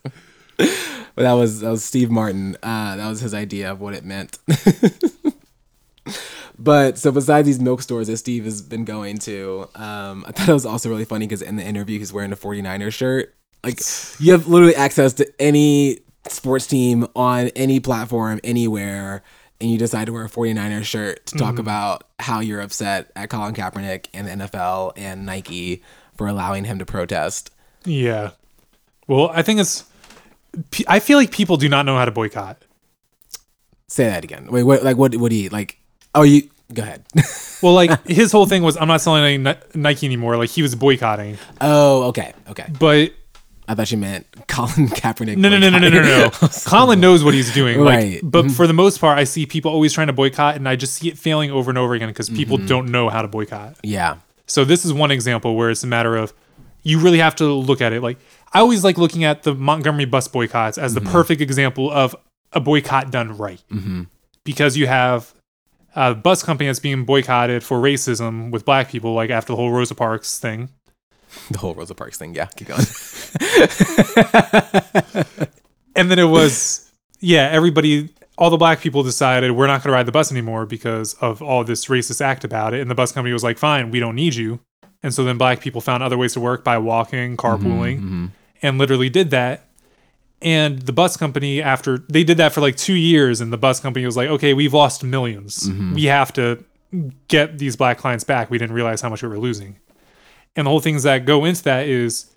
[0.57, 2.57] But that was that was Steve Martin.
[2.63, 4.39] Uh, that was his idea of what it meant.
[6.63, 10.49] but so besides these milk stores that Steve has been going to, um, I thought
[10.49, 13.35] it was also really funny because in the interview he's wearing a 49er shirt.
[13.65, 13.81] Like
[14.21, 19.25] you have literally access to any sports team on any platform anywhere
[19.61, 23.29] and you decide to wear a 49er shirt to talk about how you're upset at
[23.31, 25.83] Colin Kaepernick and the NFL and Nike
[26.17, 27.51] for allowing him to protest.
[27.85, 28.31] Yeah.
[29.09, 29.85] Well, I think it's.
[30.87, 32.65] I feel like people do not know how to boycott.
[33.89, 34.49] Say that again.
[34.51, 35.79] Wait, what like what what do you like
[36.15, 37.05] Oh, you go ahead.
[37.63, 40.37] Well, like his whole thing was, I'm not selling any Nike anymore.
[40.37, 42.67] Like he was boycotting, oh, okay, okay.
[42.77, 43.13] but
[43.69, 45.37] I thought you meant Colin Kaepernick.
[45.37, 46.31] no, no, no, no, no, no, no.
[46.67, 47.81] Colin knows what he's doing.
[47.81, 48.21] Like, Right.
[48.23, 48.55] But mm-hmm.
[48.55, 51.09] for the most part, I see people always trying to boycott, and I just see
[51.09, 52.67] it failing over and over again because people mm-hmm.
[52.67, 53.77] don't know how to boycott.
[53.83, 54.17] Yeah.
[54.47, 56.35] So this is one example where it's a matter of
[56.83, 58.03] you really have to look at it.
[58.03, 58.19] Like
[58.53, 61.13] I always like looking at the Montgomery bus boycotts as the mm-hmm.
[61.13, 62.17] perfect example of
[62.53, 63.63] a boycott done right,
[64.45, 65.33] because you have
[65.95, 69.71] a bus company that's being boycotted for racism with black people, like after the whole
[69.71, 70.71] Rosa Parks thing.
[71.51, 72.35] The whole Rosa Parks thing.
[72.35, 72.85] Yeah, keep going.
[75.95, 76.91] And then it was,
[77.21, 80.67] yeah, everybody, all the black people decided we're not going to ride the bus anymore
[80.67, 82.81] because of all this racist act about it.
[82.81, 84.61] And the bus company was like, fine, we don't need you.
[85.03, 88.27] And so then black people found other ways to work by walking, carpooling, mm-hmm, mm-hmm.
[88.63, 89.67] and literally did that.
[90.43, 93.81] And the bus company, after they did that for like two years, and the bus
[93.81, 96.65] company was like, okay, we've lost 1000000s We have to
[97.29, 98.51] get these black clients back.
[98.51, 99.79] We didn't realize how much we were losing.
[100.57, 102.31] And the whole things that go into that is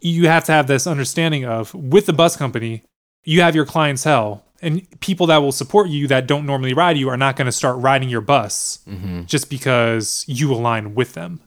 [0.00, 2.84] you have to have this understanding of with the bus company,
[3.24, 7.08] you have your clientele and people that will support you that don't normally ride you
[7.08, 8.80] are not going to start riding your bus
[9.26, 11.40] just because you align with them.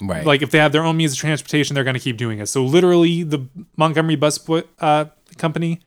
[0.00, 0.24] Right.
[0.24, 2.46] Like if they have their own means of transportation, they're going to keep doing it.
[2.46, 4.38] So literally, the Montgomery Bus
[4.80, 5.06] uh,
[5.40, 5.80] Company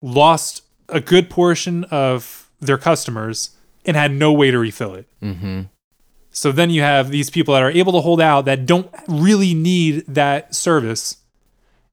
[0.00, 5.08] lost a good portion of their customers and had no way to refill it.
[5.20, 5.62] Mm-hmm.
[6.30, 9.54] So then you have these people that are able to hold out that don't really
[9.54, 11.16] need that service,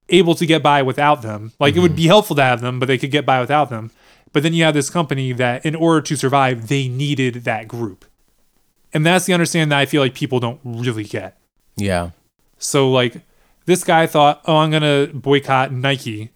[0.08, 1.52] able to get by without them.
[1.58, 3.90] Like it would be helpful to have them, but they could get by without them.
[4.32, 8.04] But then you have this company that, in order to survive, they needed that group.
[8.94, 11.36] And that's the understanding that I feel like people don't really get.
[11.76, 12.10] yeah.
[12.58, 13.22] So like
[13.66, 16.30] this guy thought, oh, I'm gonna boycott Nike,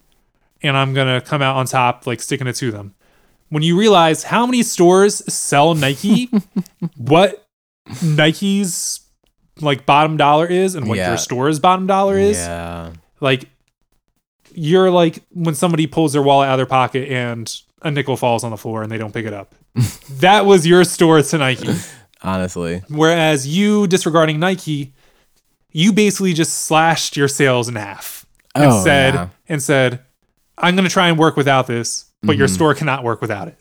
[0.65, 2.95] and I'm gonna come out on top, like sticking it to them.
[3.51, 6.29] When you realize how many stores sell Nike,
[6.97, 7.47] what
[8.03, 9.01] Nike's
[9.61, 11.09] like bottom dollar is, and what Yeah.
[11.11, 12.91] your store's bottom dollar is, Yeah.
[13.21, 13.49] like
[14.53, 17.53] you're like when somebody pulls their wallet out of their pocket and
[17.83, 19.55] a nickel falls on the floor and they don't pick it up.
[20.19, 21.69] that was your store to Nike.
[22.23, 22.83] Honestly.
[22.89, 24.95] Whereas you disregarding Nike,
[25.73, 29.29] you basically just slashed your sales in half and Oh, said yeah.
[29.49, 30.01] and said,
[30.59, 32.39] I'm gonna try and work without this, but Mm-hmm.
[32.39, 33.57] your store cannot work without it.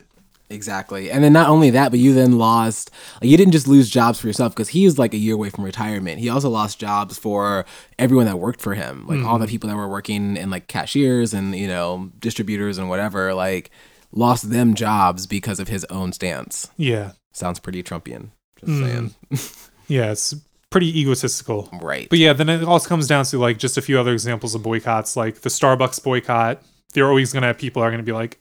[0.49, 1.09] Exactly.
[1.09, 2.91] And then not only that, but you then lost,
[3.21, 5.49] like, you didn't just lose jobs for yourself because he was like a year away
[5.49, 6.19] from retirement.
[6.19, 7.65] He also lost jobs for
[7.97, 9.07] everyone that worked for him.
[9.07, 12.87] Like all the people that were working in like cashiers and, you know, distributors and
[12.87, 13.71] whatever, like
[14.11, 16.69] lost them jobs because of his own stance.
[16.77, 17.13] Yeah.
[17.31, 18.29] Sounds pretty Trumpian.
[18.63, 19.13] Just saying.
[19.89, 20.33] Yeah, it's
[20.69, 21.67] pretty egotistical.
[21.81, 22.07] Right.
[22.09, 24.63] But yeah, then it also comes down to like just a few other examples of
[24.63, 26.61] boycotts, like the Starbucks boycott.
[26.93, 28.39] They're always gonna have people are gonna be like,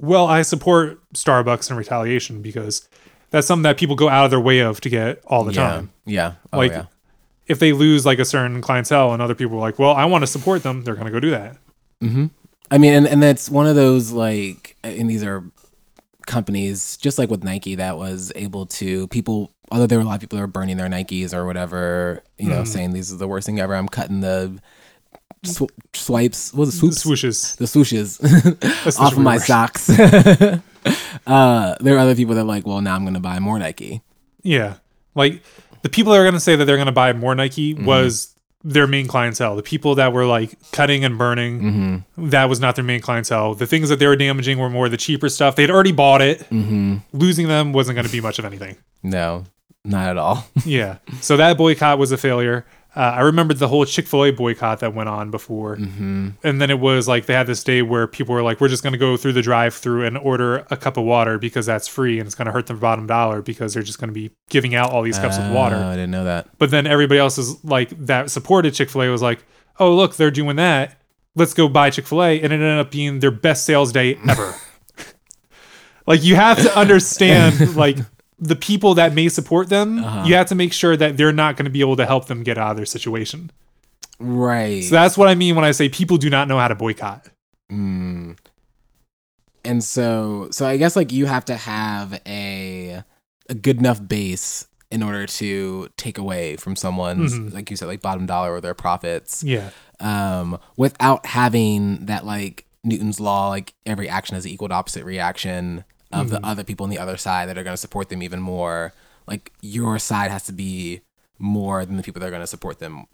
[0.00, 2.88] Well, I support Starbucks in retaliation because
[3.30, 5.68] that's something that people go out of their way of to get all the yeah.
[5.68, 5.92] time.
[6.04, 6.34] Yeah.
[6.52, 6.86] Oh, Like yeah.
[7.46, 10.22] if they lose like a certain clientele and other people are like, Well, I want
[10.22, 11.56] to support them, they're gonna go do that.
[12.02, 12.26] Mm-hmm.
[12.70, 15.44] I mean, and, and that's one of those like, and these are
[16.26, 19.52] companies, just like with Nike, that was able to people.
[19.70, 22.48] Although there were a lot of people that were burning their Nikes or whatever, you
[22.48, 22.66] know, mm.
[22.66, 23.74] saying these is the worst thing ever.
[23.74, 24.60] I'm cutting the
[25.44, 25.62] sw-
[25.94, 27.56] swipes, what was it, swoops, Swooshes.
[27.56, 29.88] the swooshes off of my socks.
[31.26, 33.58] uh, there are other people that are like, well, now I'm going to buy more
[33.58, 34.02] Nike.
[34.42, 34.74] Yeah.
[35.14, 35.42] Like
[35.82, 37.84] the people that are gonna say that they're gonna buy more Nike Mm-hmm.
[37.86, 39.54] was their main clientele.
[39.56, 42.28] The people that were like cutting and burning, Mm-hmm.
[42.30, 43.54] that was not their main clientele.
[43.54, 45.54] The things that they were damaging were more the cheaper stuff.
[45.56, 46.40] They'd already bought it.
[46.50, 46.96] Mm-hmm.
[47.12, 48.76] Losing them wasn't going to be much of anything.
[49.02, 49.44] No,
[49.84, 50.46] not at all.
[50.64, 50.98] Yeah.
[51.20, 52.66] So that boycott was a failure.
[52.96, 55.76] Uh, I remembered the whole Chick fil A boycott that went on before.
[55.76, 56.30] Mm-hmm.
[56.42, 58.82] And then it was like they had this day where people were like, we're just
[58.82, 61.86] going to go through the drive through and order a cup of water because that's
[61.86, 64.30] free and it's going to hurt the bottom dollar because they're just going to be
[64.48, 65.76] giving out all these cups of water.
[65.76, 66.48] Oh, I didn't know that.
[66.56, 69.44] But then everybody else is like that supported Chick fil A was like,
[69.78, 70.98] oh, look, they're doing that.
[71.34, 72.40] Let's go buy Chick fil A.
[72.40, 74.54] And it ended up being their best sales day ever.
[76.06, 77.98] like, you have to understand, like,
[78.38, 81.64] the people that may support them, you have to make sure that they're not going
[81.64, 83.50] to be able to help them get out of their situation.
[84.18, 84.84] Right.
[84.84, 87.28] So that's what I mean when I say people do not know how to boycott.
[87.72, 88.36] Mm.
[89.64, 93.02] And so, so I guess like you have to have a
[93.48, 97.54] a good enough base in order to take away from someone's, Mm-hmm.
[97.54, 99.70] like you said, like bottom dollar or their profits, Yeah.
[100.00, 105.04] um, without having that like Newton's law, like every action has an equal to opposite
[105.04, 105.84] reaction
[106.16, 106.34] of Mm-hmm.
[106.42, 108.92] the other people on the other side that are going to support them even more.
[109.26, 111.00] Like your side has to be
[111.38, 113.06] more than the people that are going to support them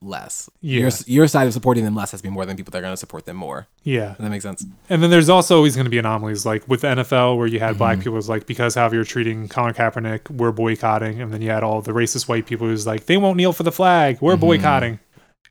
[0.00, 0.48] less.
[0.60, 0.80] Yeah.
[0.82, 2.82] Your, your side of supporting them less has to be more than people that are
[2.82, 3.66] going to support them more.
[3.82, 4.08] Yeah.
[4.10, 4.64] Does that makes sense?
[4.88, 7.58] And then there's also always going to be anomalies, like with the NFL, where you
[7.58, 7.78] had Mm-hmm.
[7.78, 11.20] black people was like, because how you're treating Colin Kaepernick, we're boycotting.
[11.20, 13.64] And then you had all the racist white people who's like, they won't kneel for
[13.64, 14.40] the flag, we're Mm-hmm.
[14.40, 15.00] boycotting.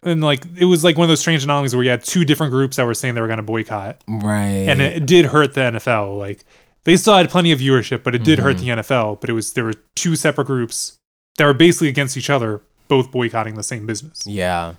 [0.03, 2.51] And like, it was like one of those strange anomalies where you had two different
[2.53, 4.01] groups that were saying they were going to boycott.
[4.07, 4.67] Right.
[4.69, 6.17] And it did hurt the NFL.
[6.17, 6.45] Like,
[6.87, 8.77] they still had plenty of viewership, but it did hurt Mm-hmm.
[8.77, 9.19] the NFL.
[9.21, 10.97] But it was, there were two separate groups
[11.37, 14.25] that were basically against each other, both boycotting the same business.
[14.25, 14.73] yeah.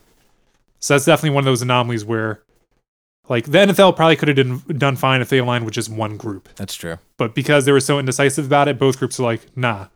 [0.80, 2.40] So that's definitely one of those anomalies where,
[3.28, 6.48] like, the NFL probably could have done, fine if they aligned with just one group.
[6.56, 6.98] That's true.
[7.16, 9.88] But because they were so indecisive about it, both groups were like, nah,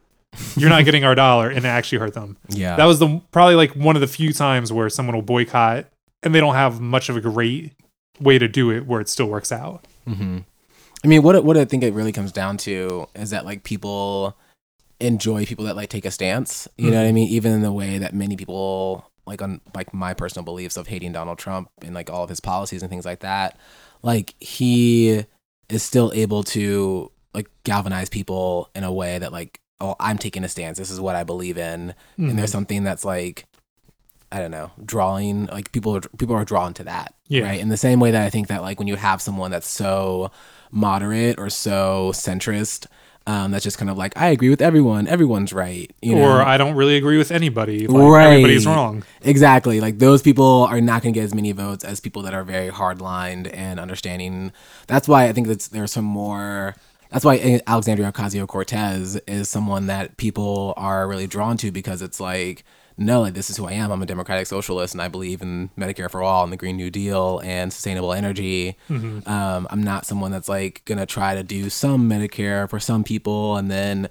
[0.56, 1.48] you're not getting our dollar.
[1.48, 2.36] And it actually hurt them.
[2.48, 2.74] Yeah.
[2.76, 5.86] That was the probably like one of the few times where someone will boycott
[6.22, 7.72] and they don't have much of a great
[8.20, 9.84] way to do it where it still works out.
[11.04, 14.36] I mean, what what I think it really comes down to is that like people
[15.00, 16.68] enjoy people that like take a stance.
[16.76, 17.14] You know what I mm-hmm.
[17.16, 17.28] mean?
[17.28, 21.12] Even in the way that many people like on like my personal beliefs of hating
[21.12, 23.58] Donald Trump and like all of his policies and things like that.
[24.02, 25.24] Like he
[25.68, 30.44] is still able to like galvanize people in a way that like oh I'm taking
[30.44, 30.78] a stance.
[30.78, 32.46] This is what I believe in, and there's mm-hmm.
[32.46, 33.46] something that's like
[34.30, 37.14] I don't know, drawing like people are people are drawn to that.
[37.28, 37.42] Yeah.
[37.44, 37.60] Right.
[37.60, 40.30] In the same way that I think that like when you have someone that's so
[40.72, 42.86] moderate or so centrist,
[43.26, 45.88] um, that's just kind of like I agree with everyone, everyone's right.
[46.02, 46.24] You know?
[46.24, 47.86] Or I don't really agree with anybody.
[47.86, 48.26] Like, Right.
[48.32, 49.04] Everybody's wrong.
[49.22, 49.80] Exactly.
[49.80, 52.42] Like those people are not going to get as many votes as people that are
[52.42, 54.52] very hard-lined and understanding.
[54.88, 56.74] That's why I think that there's some more.
[57.10, 62.18] That's why Alexandria Ocasio Cortez is someone that people are really drawn to because it's
[62.18, 62.64] like,
[62.96, 63.90] no, like this is who I am.
[63.90, 66.90] I'm a democratic socialist, and I believe in Medicare for all and the Green New
[66.90, 68.76] Deal and sustainable energy.
[69.26, 73.56] Um, I'm not someone that's like gonna try to do some Medicare for some people
[73.56, 74.08] and then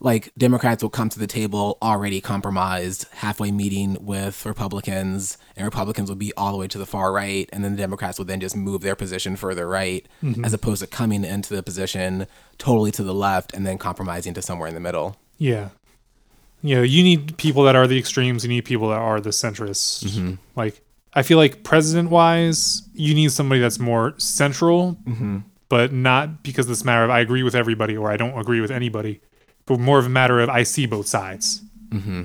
[0.00, 6.08] like Democrats will come to the table already compromised, halfway meeting with Republicans, and Republicans
[6.08, 8.40] will be all the way to the far right, and then the Democrats will then
[8.40, 10.04] just move their position further right,
[10.44, 12.26] as opposed to coming into the position
[12.58, 15.16] totally to the left and then compromising to somewhere in the middle.
[15.38, 15.68] Yeah.
[16.62, 18.44] You know, you need people that are the extremes.
[18.44, 20.04] You need people that are the centrists.
[20.04, 20.34] Mm-hmm.
[20.54, 20.80] Like,
[21.14, 25.38] I feel like president wise, you need somebody that's more central, Mm-hmm.
[25.68, 28.60] but not because of this matter of I agree with everybody or I don't agree
[28.60, 29.20] with anybody,
[29.66, 31.62] but more of a matter of I see both sides.
[31.88, 32.22] Mm-hmm.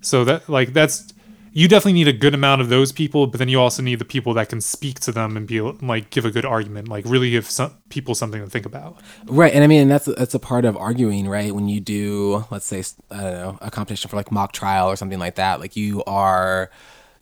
[0.00, 1.12] So that, like, that's,
[1.56, 4.04] you definitely need a good amount of those people, but then you also need the
[4.04, 7.30] people that can speak to them and be like, give a good argument, like, really
[7.30, 9.00] give some people something to think about.
[9.24, 11.54] Right, and I mean that's that's a part of arguing, right?
[11.54, 14.96] When you do, let's say, I don't know, a competition for like mock trial or
[14.96, 16.70] something like that, like you are,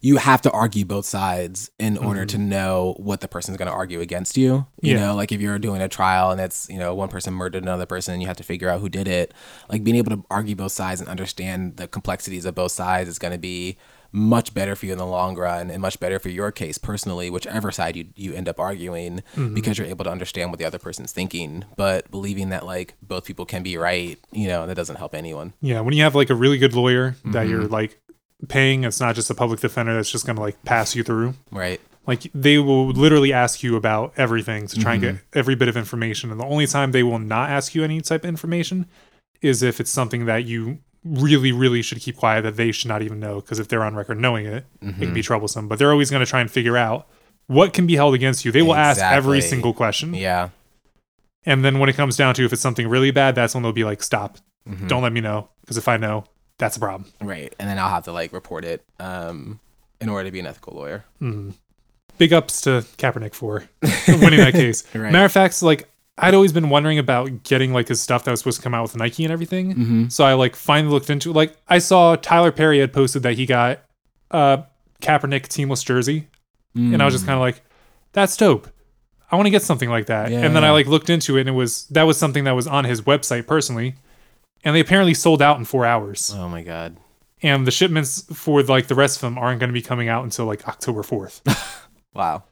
[0.01, 2.37] you have to argue both sides in order mm-hmm.
[2.37, 4.66] to know what the person's going to argue against you.
[4.82, 5.07] You Yeah.
[5.07, 7.87] know, like if you're doing a trial and it's you know one person murdered another
[7.87, 9.32] person, and you have to figure out who did it.
[9.68, 13.20] Like being able to argue both sides and understand the complexities of both sides is
[13.20, 13.78] going to be
[14.16, 17.28] much better for you in the long run and much better for your case personally
[17.28, 19.22] whichever side you, you end up arguing
[19.54, 23.24] because you're able to understand what the other person's thinking but believing that like both
[23.24, 26.30] people can be right you know that doesn't help anyone Yeah, when you have like
[26.30, 27.50] a really good lawyer that Mm-hmm.
[27.50, 27.98] you're like
[28.48, 31.34] paying, it's not just a public defender that's just gonna like pass you through.
[31.50, 35.14] right Like they will literally ask you about everything to try and Mm-hmm.
[35.16, 36.30] get every bit of information.
[36.30, 38.86] And the only time they will not ask you any type of information
[39.42, 43.02] is if it's something that you really, really should keep quiet that they should not
[43.02, 43.36] even know.
[43.40, 45.00] Because if they're on record knowing it, it Mm-hmm.
[45.02, 45.68] can be troublesome.
[45.68, 47.07] But they're always going to try and figure out
[47.46, 48.52] what can be held against you.
[48.52, 50.14] They will ask every single question.
[50.14, 50.48] yeah
[51.44, 53.72] And then when it comes down to if it's something really bad, that's when they'll
[53.72, 54.38] be like, stop.
[54.68, 54.86] Mm-hmm.
[54.88, 55.48] Don't let me know.
[55.61, 56.24] Because if I know,
[56.59, 57.11] that's a problem.
[57.20, 59.59] right and then i'll have to like report it um
[60.00, 61.52] in order to be an ethical lawyer Mm.
[62.16, 63.64] big ups to Kaepernick for
[64.09, 64.84] winning that case.
[64.94, 65.11] Right.
[65.12, 68.40] Matter of fact, like I'd always been wondering about getting like his stuff that was
[68.40, 69.74] supposed to come out with Nike and everything.
[69.74, 70.08] Mm-hmm.
[70.08, 71.32] So I like finally looked into.
[71.32, 73.80] Like I saw Tyler Perry had posted that he got
[74.30, 74.64] a
[75.02, 76.28] Kaepernick teamless jersey,
[76.74, 77.62] and I was just kind of like,
[78.12, 78.68] "That's dope.
[79.30, 81.40] I want to get something like that." Yeah, and then I like looked into it,
[81.40, 83.96] and it was that was something that was on his website personally,
[84.62, 86.32] and they apparently sold out in four hours.
[86.34, 86.96] oh my god
[87.42, 90.22] And the shipments for like the rest of them aren't going to be coming out
[90.24, 91.42] until like October fourth.
[92.14, 92.44] wow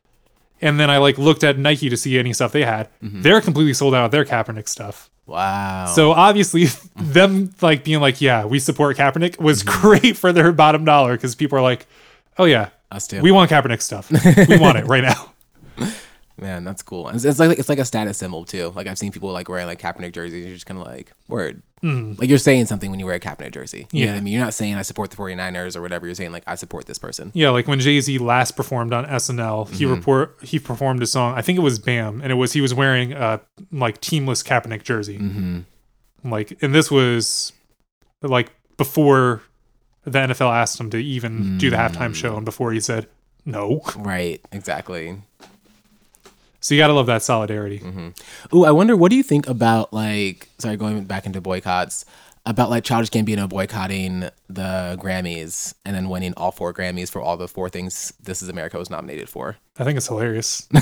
[0.63, 2.89] And then I like looked at Nike to see any stuff they had.
[3.03, 3.23] Mm-hmm.
[3.23, 5.11] They're completely sold out of their Kaepernick stuff.
[5.27, 6.65] wow So obviously,
[6.97, 9.81] them like being like, "Yeah, we support Kaepernick" was mm-hmm.
[9.81, 11.87] great for their bottom dollar because people are like,
[12.39, 14.11] "Oh yeah, us too we want Kaepernick stuff.
[14.49, 15.29] we want it right now."
[16.39, 17.09] Man, that's cool.
[17.11, 18.73] It's, it's like it's like a status symbol too.
[18.75, 20.45] Like I've seen people like wearing like Kaepernick jerseys.
[20.45, 21.63] You're just kind of like word.
[21.83, 22.19] Mm.
[22.19, 23.87] Like you're saying something when you wear a Kaepernick jersey.
[23.93, 24.19] You know Yeah.
[24.19, 24.33] I mean?
[24.33, 26.07] You're not saying I support the 49ers or whatever.
[26.07, 27.33] You're saying like I support this person.
[27.35, 29.95] Yeah, like when Jay Z last performed on SNL, he mm-hmm.
[29.95, 31.35] report he performed a song.
[31.37, 34.85] I think it was "Bam," and it was he was wearing a like teamless Kaepernick
[34.85, 35.19] jersey.
[35.19, 36.31] Mm-hmm.
[36.31, 37.53] Like, and this was
[38.23, 39.43] like before
[40.05, 42.15] the NFL asked him to even do the halftime mm.
[42.15, 43.09] show, and before he said
[43.45, 43.83] no.
[43.97, 44.41] Right.
[44.53, 45.21] Exactly.
[46.63, 47.81] So you gotta love that solidarity.
[47.81, 48.57] Mm-hmm.
[48.57, 52.05] Ooh, I wonder what do you think about like sorry, going back into boycotts,
[52.47, 57.37] about like Childish Gambino boycotting the Grammys and then winning all four Grammys for all
[57.37, 59.57] the four things This Is America was nominated for.
[59.77, 60.69] I think it's hilarious.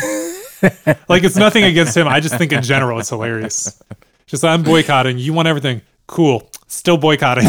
[1.09, 2.07] like it's nothing against him.
[2.07, 3.83] I just think in general it's hilarious.
[4.26, 5.18] Just I'm boycotting.
[5.18, 5.81] You want everything.
[6.07, 6.49] Cool.
[6.66, 7.49] Still boycotting.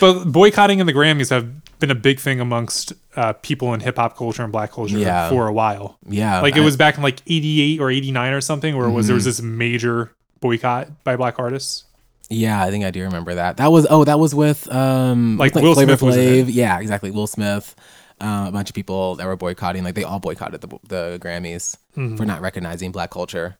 [0.00, 1.48] but boycotting and the Grammys have
[1.78, 5.28] been a big thing amongst uh, people in hip hop culture and black culture Yeah.
[5.28, 5.98] for a while.
[6.08, 6.40] Yeah.
[6.40, 9.06] Like it I- was back in like 88 or 89 or something where it was
[9.06, 11.84] there was this major boycott by black artists.
[12.28, 13.56] Yeah, I think I do remember that.
[13.58, 16.54] That was oh, that was with um Like with, Will Flavor Smith was in Flav.
[16.54, 17.10] Yeah, exactly.
[17.10, 17.74] Will Smith.
[18.18, 21.76] Uh, a bunch of people that were boycotting, like they all boycotted the the Grammys
[21.96, 22.16] Mm-hmm.
[22.16, 23.56] for not recognizing black culture.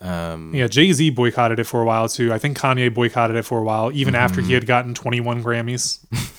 [0.00, 2.32] Um, Yeah, Jay Z boycotted it for a while too.
[2.32, 5.98] I think Kanye boycotted it for a while, even after he had gotten 21 Grammys.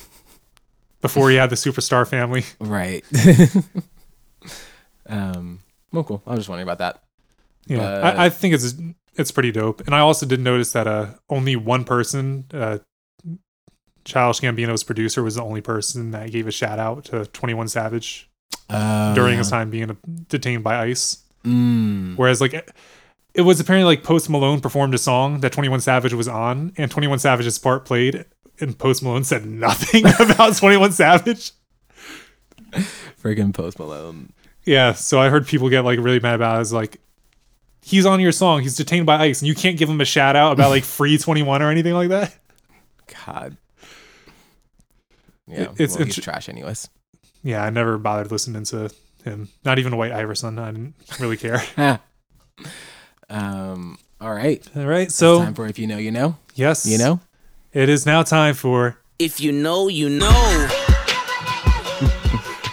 [1.01, 2.43] Before he had the superstar family.
[2.59, 3.03] right.
[5.07, 5.59] um,
[5.91, 6.21] well, cool.
[6.27, 7.03] I was just wondering about that.
[7.67, 8.75] Yeah, But- I, I think it's
[9.15, 9.81] it's pretty dope.
[9.85, 12.79] And I also did notice that uh, only one person, uh,
[14.05, 17.67] Childish Gambino's producer, was the only person that gave a shout out to Twenty One
[17.67, 18.29] Savage
[18.69, 19.97] Uh, during his time being
[20.27, 21.17] detained by ICE.
[21.45, 22.53] Mm, Whereas like
[23.33, 26.91] it was apparently like Post Malone performed a song that 21 Savage was on and
[26.91, 28.25] 21 Savage's part played
[28.61, 31.51] and Post Malone said nothing about 21 Savage.
[33.21, 34.31] friggin' Post Malone.
[34.65, 36.61] Yeah, so I heard people get like really mad about it.
[36.61, 36.99] It's like
[37.81, 40.35] he's on your song, he's detained by ICE and you can't give him a shout
[40.35, 42.35] out about like free 21 or anything like that.
[43.27, 43.57] God.
[45.47, 46.89] Yeah, it's well, he's trash, anyways.
[47.41, 48.91] Yeah, I never bothered listening to
[49.23, 49.47] him.
[49.65, 50.59] Not even White Iverson.
[50.59, 51.63] I didn't really care.
[53.29, 53.97] um.
[54.21, 54.61] All right.
[54.75, 56.35] All right, It's so time for if you know, you know.
[56.53, 57.21] yes, You know.
[57.73, 60.27] It is now time for If you know, you know.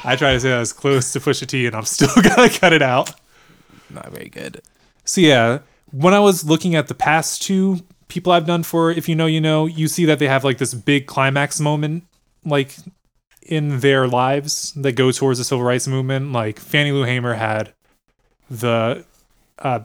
[0.05, 2.73] I try to say that as close to Pusha T, and I'm still gonna cut
[2.73, 3.13] it out.
[3.91, 4.63] Not very good.
[5.05, 9.09] So yeah, when I was looking at the past two people I've done for if
[9.09, 12.05] you know you know, you see that they have like this big climax moment
[12.45, 12.77] like
[13.43, 16.33] in their lives that go towards the civil rights movement.
[16.33, 17.73] Like Fannie Lou Hamer had
[18.49, 19.05] the
[19.59, 19.81] uh,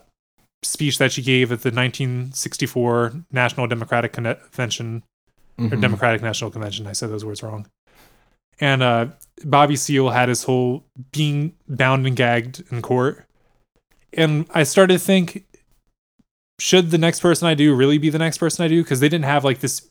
[0.63, 5.03] speech that she gave at the 1964 National Democratic Convention
[5.59, 6.87] or Democratic National Convention.
[6.87, 7.67] I said those words wrong.
[8.59, 9.07] And uh,
[9.43, 13.25] Bobby Seale had his whole being bound and gagged in court.
[14.13, 15.45] And I started to think,
[16.59, 18.83] should the next person I do really be the next person I do?
[18.83, 19.89] Because they didn't have like this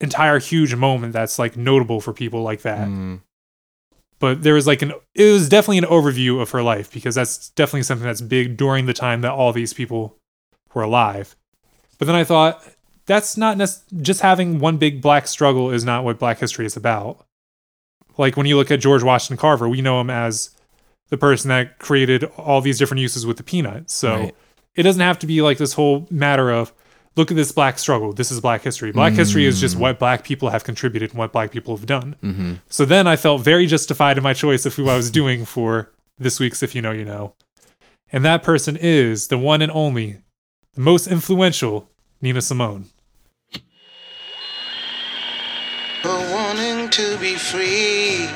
[0.00, 2.88] entire huge moment that's like notable for people like that.
[2.88, 3.20] Mm,
[4.20, 7.50] But there was like an, it was definitely an overview of her life because that's
[7.50, 10.16] definitely something that's big during the time that all these people
[10.74, 11.36] were alive.
[11.98, 12.64] But then I thought,
[13.06, 13.70] that's not nec-
[14.02, 17.24] just having one big black struggle is not what black history is about.
[18.16, 20.50] Like when you look at George Washington Carver, we know him as
[21.08, 23.88] the person that created all these different uses with the peanut.
[23.90, 24.36] So Right.
[24.74, 26.72] it doesn't have to be like this whole matter of
[27.18, 28.12] look at this black struggle.
[28.12, 28.92] This is black history.
[28.92, 29.80] Black history is just mm.
[29.80, 32.16] what black people have contributed and what black people have done.
[32.22, 32.54] Mm-hmm.
[32.68, 35.90] So then I felt very justified in my choice of who I was doing for
[36.16, 37.34] this week's If You Know, You Know.
[38.10, 40.18] And that person is the one and only,
[40.74, 41.90] the most influential
[42.22, 42.86] Nina Simone.
[46.02, 48.28] for wanting to be free.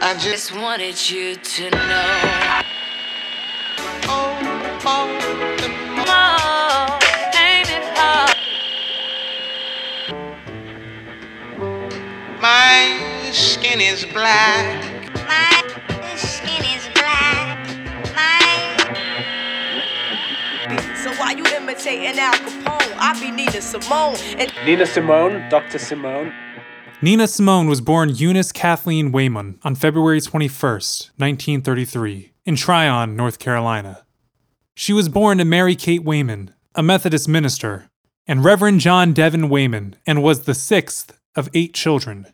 [0.00, 2.62] I just just wanted you to know.
[4.04, 5.47] oh, Oh,
[13.68, 15.14] skin is black.
[15.26, 15.62] My
[16.16, 17.66] skin is black.
[18.14, 18.40] My
[20.96, 24.16] So while you imitating Al Capone, I be Nina Simone.
[24.38, 25.78] And Nina Simone, Dr.
[25.78, 26.32] Simone.
[27.02, 34.06] Nina Simone was born Eunice Kathleen Waymon on February 21, 1933, in Tryon, North Carolina.
[34.74, 37.90] She was born to Mary Kate Waymon, a Methodist minister,
[38.26, 42.32] and Reverend John Devan Waymon, and was the sixth of eight children.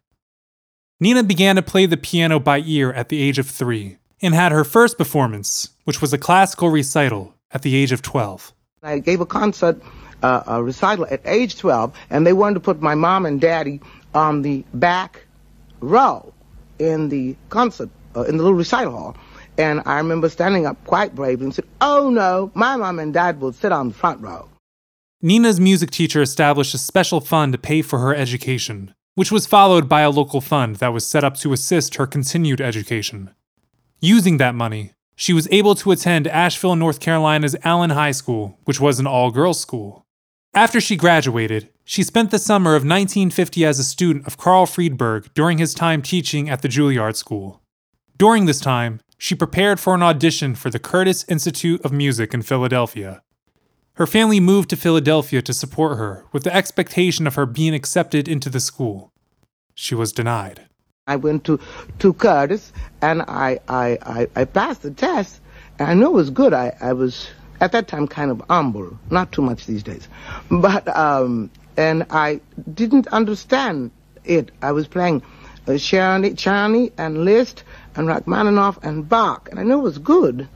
[1.00, 4.52] Nina began to play the piano by ear at the age of three, and had
[4.52, 8.52] her first performance, which was a classical recital, at the age of 12.
[8.82, 9.80] I gave a concert,
[10.22, 13.80] uh, a recital at age 12, and they wanted to put my mom and daddy
[14.14, 15.24] on the back
[15.80, 16.32] row
[16.78, 19.16] in the concert, uh, in the little recital hall.
[19.58, 23.40] And I remember standing up quite bravely and said, Oh no, my mom and dad
[23.40, 24.48] will sit on the front row.
[25.22, 29.88] Nina's music teacher established a special fund to pay for her education, which was followed
[29.88, 33.30] by a local fund that was set up to assist her continued education.
[34.00, 38.80] Using that money, she was able to attend Asheville, North Carolina's Allen High School, which
[38.80, 40.04] was an all girls school.
[40.52, 45.28] After she graduated, She spent the summer of 1950 as a student of Carl Friedberg
[45.34, 47.60] during his time teaching at the Juilliard School.
[48.16, 52.42] During this time, she prepared for an audition for the Curtis Institute of Music in
[52.42, 53.22] Philadelphia.
[53.96, 58.26] Her family moved to Philadelphia to support her with the expectation of her being accepted
[58.26, 59.12] into the school.
[59.74, 60.62] She was denied.
[61.06, 61.60] I went to,
[62.00, 65.40] to Curtis and I, I, I, I passed the test
[65.78, 66.52] and I knew it was good.
[66.52, 67.30] I, I was
[67.60, 70.08] at that time kind of humble, not too much these days.
[70.50, 72.40] But, um, and I
[72.74, 73.92] didn't understand
[74.24, 74.50] it.
[74.60, 75.22] I was playing
[75.68, 77.62] uh, Czerny, Czerny and Liszt
[77.94, 80.48] and Rachmaninoff and Bach, and I knew it was good.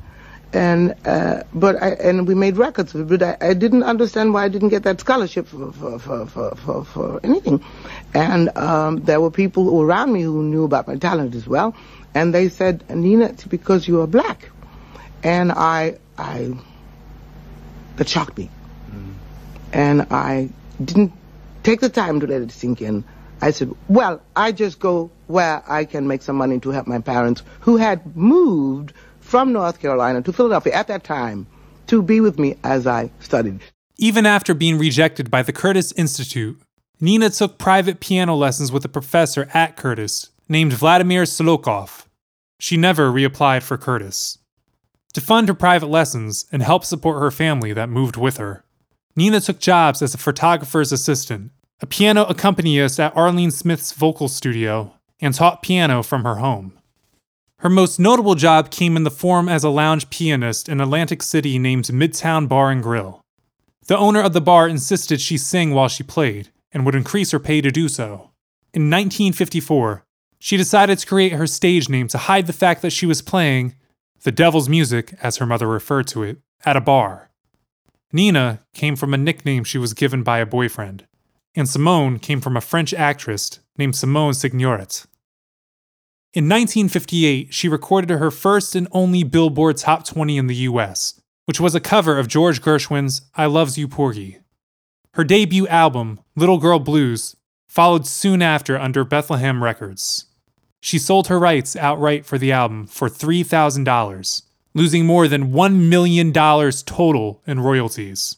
[0.53, 4.49] And uh, but I and we made records, but I, I didn't understand why I
[4.49, 7.63] didn't get that scholarship for for for for, for, for anything.
[8.15, 11.75] And um, there were people around me who knew about my talent as well,
[12.15, 14.49] and they said, Nina, it's because you are black.
[15.23, 16.55] And I I
[17.97, 18.49] that shocked me,
[19.75, 20.49] and I
[20.83, 21.13] didn't
[21.63, 23.05] take the time to let it sink in.
[23.41, 26.99] I said, well, I just go where I can make some money to help my
[27.01, 28.95] parents who had moved
[29.29, 31.47] from North Carolina to Philadelphia at that time
[31.87, 33.61] to be with me as I studied.
[33.99, 36.59] Even after being rejected by the Curtis Institute,
[36.99, 42.07] Nina took private piano lessons with a professor at Curtis named Vladimir Solokov.
[42.59, 44.39] She never reapplied for Curtis.
[45.13, 48.65] To fund her private lessons and help support her family that moved with her,
[49.15, 51.51] Nina took jobs as a photographer's assistant,
[51.81, 56.78] a piano accompanist at Arlene Smith's vocal studio, and taught piano from her home.
[57.61, 61.59] Her most notable job came in the form as a lounge pianist in Atlantic City
[61.59, 63.21] named Midtown Bar and Grill.
[63.87, 67.41] The owner of the bar insisted she sing while she played and would increase her
[67.41, 68.31] pay to do so.
[68.73, 70.05] In 1954,
[70.39, 73.75] she decided to create her stage name to hide the fact that she was playing
[74.23, 77.31] the devil's music, as her mother referred to it, at a bar.
[78.13, 81.07] Nina came from a nickname she was given by a boyfriend,
[81.57, 85.07] and Simone came from a French actress named Simone Signoret.
[86.35, 91.59] In 1958, she recorded her first and only Billboard Top 20 in the US, which
[91.59, 94.39] was a cover of George Gershwin's I Loves You Porgy.
[95.15, 97.35] Her debut album, Little Girl Blues,
[97.67, 100.27] followed soon after under Bethlehem Records.
[100.81, 104.43] She sold her rights outright for the album for $3,000,
[104.75, 108.37] losing more than $1 million total in royalties.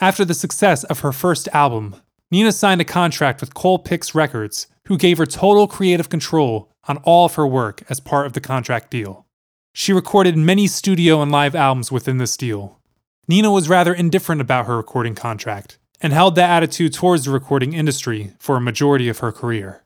[0.00, 1.96] After the success of her first album,
[2.30, 7.26] Nina signed a contract with Colpix Records, who gave her total creative control on all
[7.26, 9.26] of her work as part of the contract deal.
[9.74, 12.80] She recorded many studio and live albums within this deal.
[13.28, 17.74] Nina was rather indifferent about her recording contract and held that attitude towards the recording
[17.74, 19.84] industry for a majority of her career.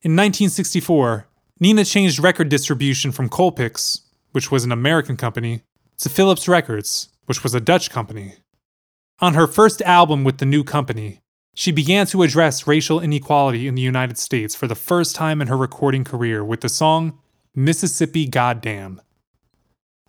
[0.00, 1.26] In 1964,
[1.60, 4.00] Nina changed record distribution from Colpix,
[4.32, 5.60] which was an American company,
[5.98, 8.36] to Philips Records, which was a Dutch company.
[9.20, 11.20] On her first album with the new company,
[11.54, 15.46] she began to address racial inequality in the United States for the first time in
[15.46, 17.18] her recording career with the song
[17.54, 19.00] Mississippi Goddam.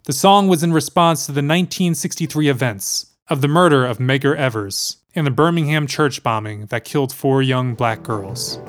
[0.06, 4.98] The song was in response to the 1963 events of the murder of Medgar Evers
[5.14, 8.60] and the Birmingham church bombing that killed four young black girls.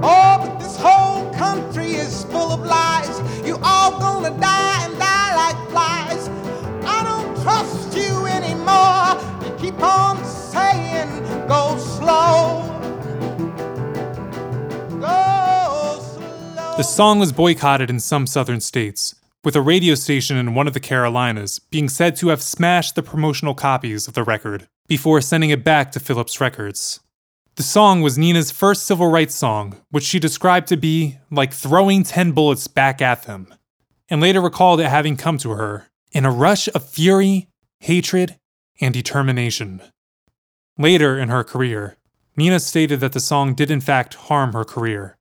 [0.00, 3.46] Oh, but this whole country is full of lies.
[3.46, 4.57] You all gonna die
[16.78, 20.74] The song was boycotted in some southern states, with a radio station in one of
[20.74, 25.50] the Carolinas being said to have smashed the promotional copies of the record before sending
[25.50, 27.00] it back to Philips Records.
[27.56, 32.04] The song was Nina's first civil rights song, which she described to be like throwing
[32.04, 33.52] 10 bullets back at them,
[34.08, 37.48] and later recalled it having come to her in a rush of fury,
[37.80, 38.38] hatred,
[38.80, 39.82] and determination.
[40.80, 41.96] Later in her career,
[42.36, 45.16] Nina stated that the song did in fact harm her career.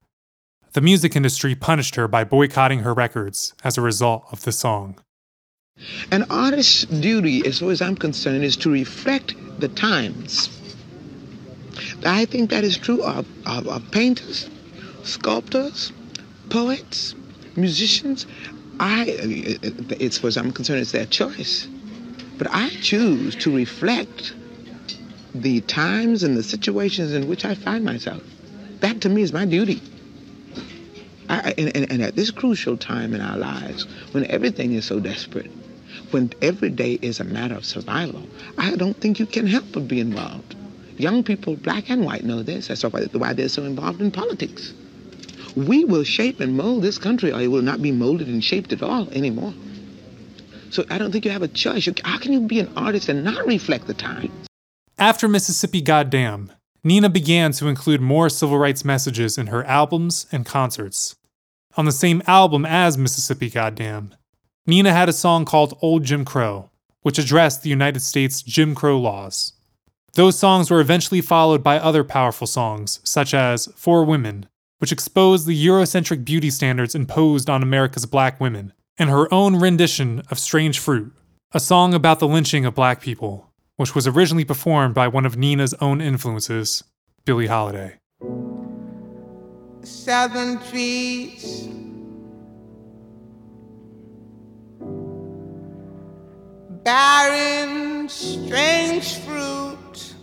[0.74, 5.00] The music industry punished her by boycotting her records as a result of the song.
[6.12, 10.50] An artist's duty, as far as I'm concerned, is to reflect the times.
[12.06, 14.48] I think that is true of, of, of painters,
[15.02, 15.92] sculptors,
[16.52, 17.16] poets,
[17.56, 18.28] musicians.
[18.80, 21.68] I, uh, uh, as far as I'm concerned, it's their choice.
[22.38, 24.34] But I choose to reflect
[25.42, 28.24] the times and the situations in which I find myself.
[28.80, 29.82] That to me is my duty.
[31.30, 35.00] I, and, and, and at this crucial time in our lives, when everything is so
[35.00, 35.52] desperate,
[36.12, 38.24] when every day is a matter of survival,
[38.58, 40.56] I don't think you can help but be involved.
[40.98, 42.68] Young people, black and white, know this.
[42.68, 44.74] That's why they're so involved in politics.
[45.56, 48.72] We will shape and mold this country, or it will not be molded and shaped
[48.74, 49.54] at all anymore.
[50.70, 51.90] So I don't think you have a choice.
[52.04, 54.32] How can you be an artist and not reflect the times?
[55.00, 56.52] After Mississippi Goddam,
[56.84, 61.16] Nina began to include more civil rights messages in her albums and concerts.
[61.76, 64.16] On the same album as Mississippi Goddam,
[64.66, 66.72] Nina had a song called Old Jim Crow,
[67.04, 69.54] which addressed the United States Jim Crow laws.
[70.14, 74.48] Those songs were eventually followed by other powerful songs, such as Four Women,
[74.80, 80.24] which exposed the Eurocentric beauty standards imposed on America's black women, and her own rendition
[80.32, 81.14] of Strange Fruit,
[81.52, 83.47] a song about the lynching of black people,
[83.78, 86.84] which was originally performed by one of Nina's own influences,
[87.26, 88.00] Billie Holiday.
[89.84, 91.70] Southern trees.
[96.84, 100.14] Barren, strange fruit.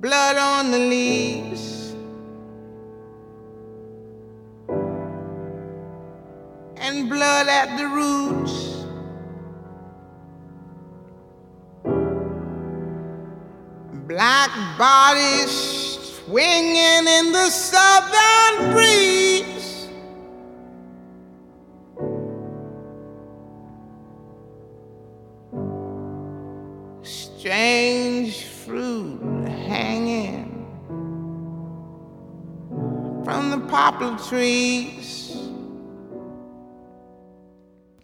[0.00, 1.94] Blood on the leaves.
[6.76, 8.67] And blood at the roots.
[14.18, 15.52] Black bodies
[16.26, 19.86] swinging in the southern breeze.
[27.02, 30.66] Strange fruit hanging
[33.24, 35.36] from the poplar trees.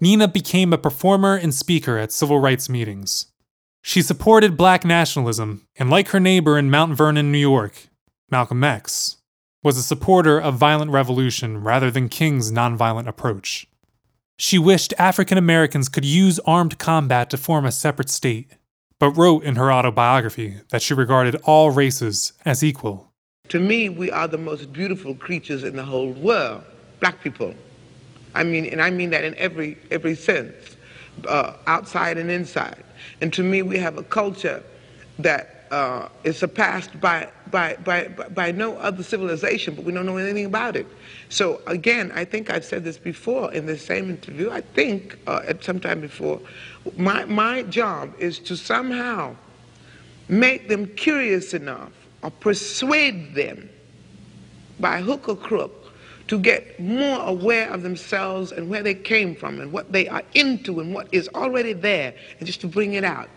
[0.00, 3.33] Nina became a performer and speaker at civil rights meetings.
[3.86, 7.88] She supported black nationalism, and like her neighbor in Mount Vernon, New York,
[8.30, 9.18] Malcolm X,
[9.62, 13.66] was a supporter of violent revolution rather than King's nonviolent approach.
[14.38, 18.52] She wished African Americans could use armed combat to form a separate state,
[18.98, 23.12] but wrote in her autobiography that she regarded all races as equal.
[23.50, 26.64] To me, we are the most beautiful creatures in the whole world,
[27.00, 27.54] black people.
[28.34, 30.54] I mean, and I mean that in every every sense,
[31.26, 32.82] uh, outside and inside.
[33.20, 34.62] And to me, we have a culture
[35.18, 40.16] that uh, is surpassed by, by, by, by no other civilization, but we don't know
[40.16, 40.86] anything about it.
[41.28, 45.40] So again, I think I've said this before in the same interview, I think uh,
[45.46, 46.40] at some time before,
[46.96, 49.34] my, my job is to somehow
[50.28, 51.92] make them curious enough
[52.22, 53.68] or persuade them
[54.80, 55.83] by hook or crook
[56.28, 60.22] to get more aware of themselves and where they came from and what they are
[60.34, 63.28] into and what is already there and just to bring it out.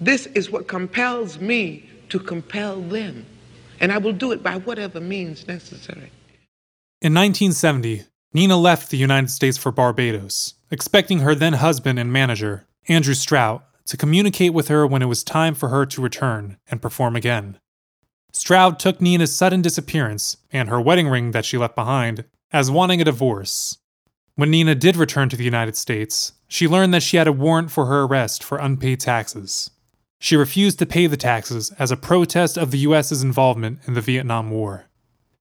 [0.00, 3.26] This is what compels me to compel them.
[3.80, 6.10] And I will do it by whatever means necessary.
[7.00, 12.66] In 1970, Nina left the United States for Barbados, expecting her then husband and manager,
[12.88, 16.82] Andrew Stroud, to communicate with her when it was time for her to return and
[16.82, 17.58] perform again.
[18.32, 23.00] Stroud took Nina's sudden disappearance and her wedding ring that she left behind as wanting
[23.00, 23.78] a divorce.
[24.34, 27.70] When Nina did return to the United States, she learned that she had a warrant
[27.70, 29.70] for her arrest for unpaid taxes.
[30.20, 34.00] She refused to pay the taxes as a protest of the US's involvement in the
[34.00, 34.86] Vietnam War.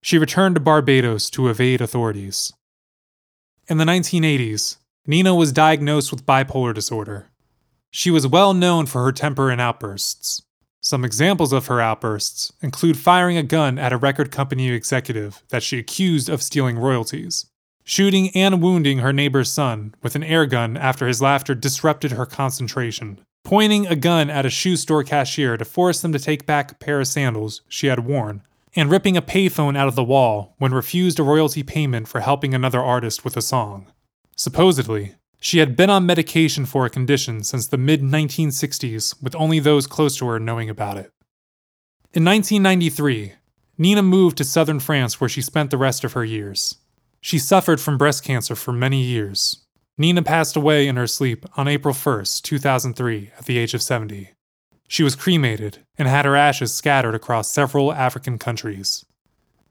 [0.02, 2.54] She returned to Barbados to evade authorities.
[3.68, 7.30] In the 1980s, Nina was diagnosed with bipolar disorder.
[7.92, 10.44] She was well known for her temper and outbursts.
[10.82, 15.64] Some examples of her outbursts include firing a gun at a record company executive that
[15.64, 17.48] she accused of stealing royalties,
[17.84, 22.26] shooting and wounding her neighbor's son with an air gun after his laughter disrupted her
[22.26, 26.72] concentration, pointing a gun at a shoe store cashier to force them to take back
[26.72, 28.42] a pair of sandals she had worn,
[28.76, 32.54] and ripping a payphone out of the wall when refused a royalty payment for helping
[32.54, 33.88] another artist with a song.
[34.36, 35.16] Supposedly,
[35.48, 39.88] she had been on medication for a condition since the mid 1960s, with only those
[39.88, 41.10] close to her knowing about it.
[42.14, 43.32] In 1993,
[43.78, 46.76] Nina moved to southern France where she spent the rest of her years.
[47.22, 49.60] She suffered from breast cancer for many years.
[49.98, 54.32] Nina passed away in her sleep on April 1, 2003, at the age of 70.
[54.90, 59.06] She was cremated and had her ashes scattered across several African countries.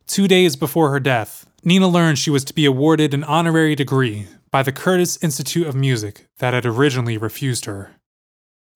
[0.06, 4.26] Two days before her death, Nina learned she was to be awarded an honorary degree
[4.56, 7.90] by the Curtis Institute of Music that had originally refused her.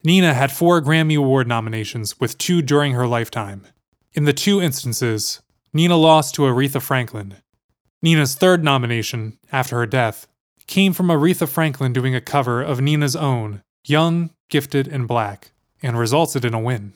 [0.05, 3.67] Nina had four Grammy Award nominations, with two during her lifetime.
[4.13, 5.41] In the two instances,
[5.73, 7.37] Nina lost to Aretha Franklin.
[8.03, 10.27] Nina's third nomination, after her death,
[10.67, 15.53] came from Aretha Franklin doing a cover of Nina's own, Young, Gifted, and Black,
[15.83, 16.93] and resulted in a win.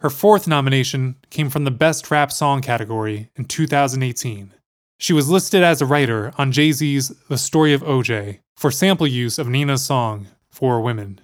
[0.00, 4.52] Her fourth nomination came from the Best Rap Song category in 2018.
[4.98, 9.06] She was listed as a writer on Jay Z's The Story of OJ for sample
[9.06, 11.20] use of Nina's song, Four Women.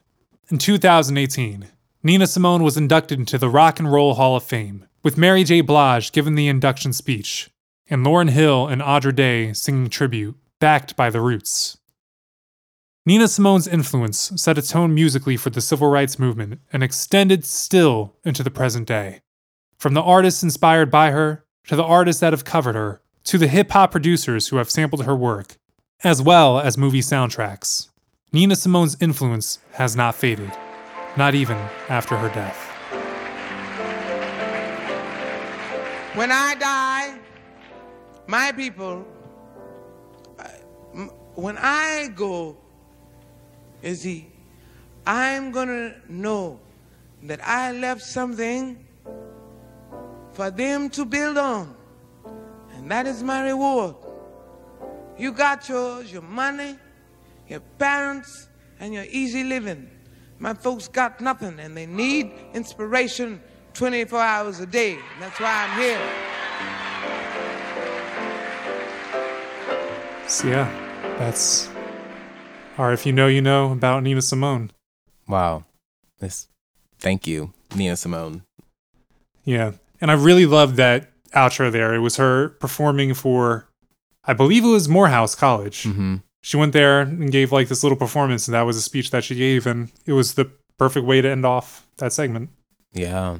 [0.51, 1.69] In 2018,
[2.03, 5.63] Nina Simone was inducted into the Rock and Roll Hall of Fame, with Mary J.
[5.63, 7.49] Blige giving the induction speech,
[7.89, 11.79] and Lauryn Hill and Andra Day singing tribute, backed by The Roots.
[13.07, 18.17] Nina Simone's influence set a tone musically for the civil rights movement and extended still
[18.23, 19.23] into the present day.
[19.79, 23.49] From the artists inspired by her, to the artists that have covered her, to the
[23.49, 25.57] hip hop producers who have sampled her work,
[26.03, 27.89] as well as movie soundtracks.
[28.33, 30.51] Nina Simone's influence has not faded,
[31.17, 31.57] not even
[31.89, 32.69] after her death.
[36.17, 37.19] When I die,
[38.27, 39.07] my people,
[40.39, 40.49] uh,
[41.35, 42.57] when I go,
[43.83, 44.31] you see,
[45.07, 46.61] I'm gonna know
[47.23, 48.85] that I left something
[50.33, 51.77] for them to build on.
[52.83, 53.95] And that is my reward.
[55.17, 56.77] You got yours, your money,
[57.47, 58.49] your parents,
[58.81, 59.89] and your easy living.
[60.41, 63.41] My folks got nothing and they need inspiration
[63.75, 64.99] 24 hours a day.
[65.21, 66.01] That's why I'm here.
[70.29, 71.69] So, yeah, that's.
[72.79, 74.73] Or if you know, you know about Nina Simone.
[75.29, 75.67] Wow.
[76.19, 76.49] This.
[76.99, 78.43] Thank you, Nina Simone.
[79.45, 79.75] Yeah.
[80.01, 81.95] And I really love that outro there.
[81.95, 83.69] It was her performing for,
[84.25, 85.85] I believe it was Morehouse College.
[85.85, 86.17] Mm-hmm.
[86.43, 89.25] She went there and gave like this little performance, and that was a speech that
[89.25, 89.67] she gave.
[89.67, 92.51] And it was the perfect way to end off that segment.
[92.93, 93.39] Yeah.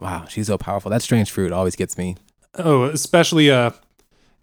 [0.00, 0.90] Wow, she's so powerful.
[0.90, 2.16] That strange fruit always gets me.
[2.56, 3.70] Oh, especially, uh,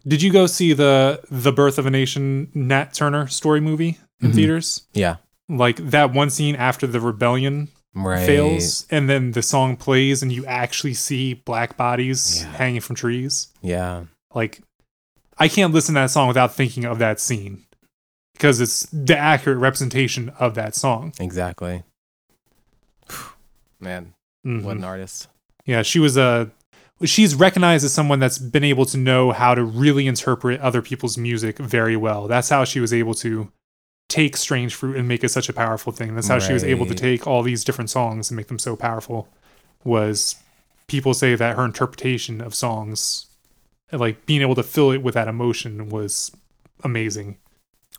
[0.08, 4.32] did you go see the The Birth of a Nation Nat Turner story movie in
[4.32, 4.36] Mhm.
[4.36, 4.84] theaters?
[4.94, 5.18] Yeah.
[5.48, 8.26] Like that one scene after the rebellion Right.
[8.26, 13.48] fails, and then the song plays, and you actually see black bodies hanging from trees.
[13.62, 14.04] Yeah.
[14.34, 14.62] Like,
[15.38, 17.66] I can't listen to that song without thinking of that scene
[18.34, 21.14] because it's the accurate representation of that song.
[21.20, 21.84] Exactly.
[23.80, 24.14] Man,
[24.44, 24.86] what an Mhm.
[24.86, 25.28] artist.
[25.66, 26.52] Yeah, she was a.
[27.04, 31.18] She's recognized as someone that's been able to know how to really interpret other people's
[31.18, 32.28] music very well.
[32.28, 33.52] That's how she was able to
[34.08, 36.16] take Strange Fruit and make it such a powerful thing.
[36.16, 38.76] That's how she was able to take all these different songs and make them so
[38.76, 39.28] powerful.
[39.84, 40.36] Was
[40.88, 43.28] people say that her interpretation of songs,
[43.92, 46.32] like being able to fill it with that emotion, was
[46.84, 47.38] amazing.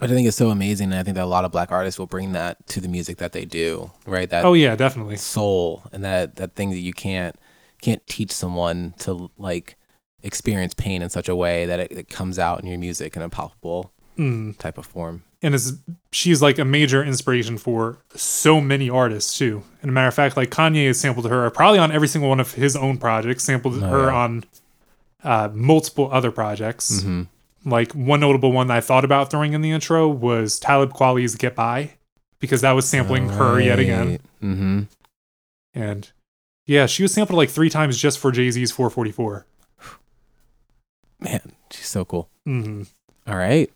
[0.00, 2.06] I think is so amazing, and I think that a lot of black artists will
[2.06, 4.28] bring that to the music that they do, right?
[4.28, 5.16] That Oh, yeah, definitely.
[5.16, 7.34] soul and that that thing that you can't
[7.80, 9.76] can't teach someone to like
[10.22, 13.22] experience pain in such a way that it, it comes out in your music in
[13.22, 14.56] a palpable Mm.
[14.58, 15.24] type of form.
[15.46, 15.78] And is
[16.12, 19.62] she's like a major inspiration for so many artists too.
[19.80, 22.40] And a matter of fact, like Kanye has sampled her probably on every single one
[22.40, 24.44] of his own projects, sampled Oh, her on
[25.22, 27.02] uh, multiple other projects.
[27.02, 27.28] Mhm.
[27.64, 31.34] Like one notable one that I thought about throwing in the intro was Talib Kweli's
[31.36, 31.92] "Get By,"
[32.40, 34.18] because that was sampling her yet again.
[34.42, 34.82] Mm-hmm.
[35.74, 36.10] And
[36.66, 39.46] yeah, she was sampled like three times just for Jay Z's 444.
[41.20, 42.28] Man, she's so cool.
[42.44, 42.82] hmm
[43.26, 43.70] All right.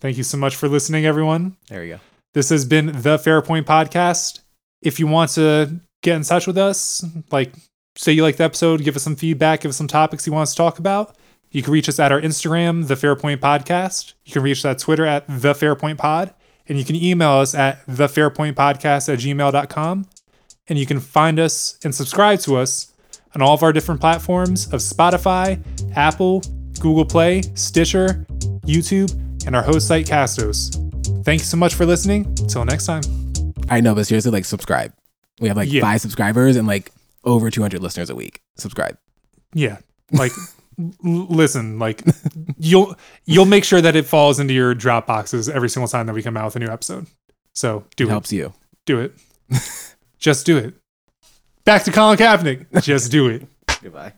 [0.00, 1.56] Thank you so much for listening, everyone.
[1.68, 2.00] There you go.
[2.34, 4.40] This has been the Fair Point Podcast.
[4.82, 7.52] If you want to get in touch with us, like
[7.96, 10.44] say you like the episode, give us some feedback, give us some topics you want
[10.44, 11.16] us to talk about,
[11.50, 14.14] you can reach us at our Instagram, the Fairpoint Podcast.
[14.24, 16.34] You can reach us at Twitter at the Fairpoint Pod.
[16.68, 20.06] And you can email us at the Fairpoint Podcast at gmail.com.
[20.68, 22.92] And you can find us and subscribe to us
[23.34, 25.62] on all of our different platforms of Spotify,
[25.96, 26.42] Apple,
[26.80, 28.26] Google Play, Stitcher,
[28.66, 29.10] YouTube,
[29.48, 30.70] and our host site Castos.
[31.24, 32.26] Thank you so much for listening.
[32.26, 33.02] Until next time.
[33.70, 34.92] I know, but seriously, like subscribe.
[35.40, 35.80] We have like Yeah.
[35.80, 36.92] five subscribers and like
[37.24, 38.42] over 200 listeners a week.
[38.58, 38.98] Subscribe.
[39.54, 39.78] Yeah.
[40.12, 40.32] Like
[40.78, 40.92] l-
[41.30, 42.02] listen, like
[42.58, 42.94] you'll
[43.24, 46.22] you'll make sure that it falls into your drop boxes every single time that we
[46.22, 47.06] come out with a new episode.
[47.54, 48.10] So do It it.
[48.10, 48.52] helps you.
[48.86, 49.14] Do it.
[50.18, 50.74] Just do it.
[51.64, 52.82] Back to Colin Kaepernick.
[52.82, 53.46] Just do it.
[53.82, 54.12] Goodbye.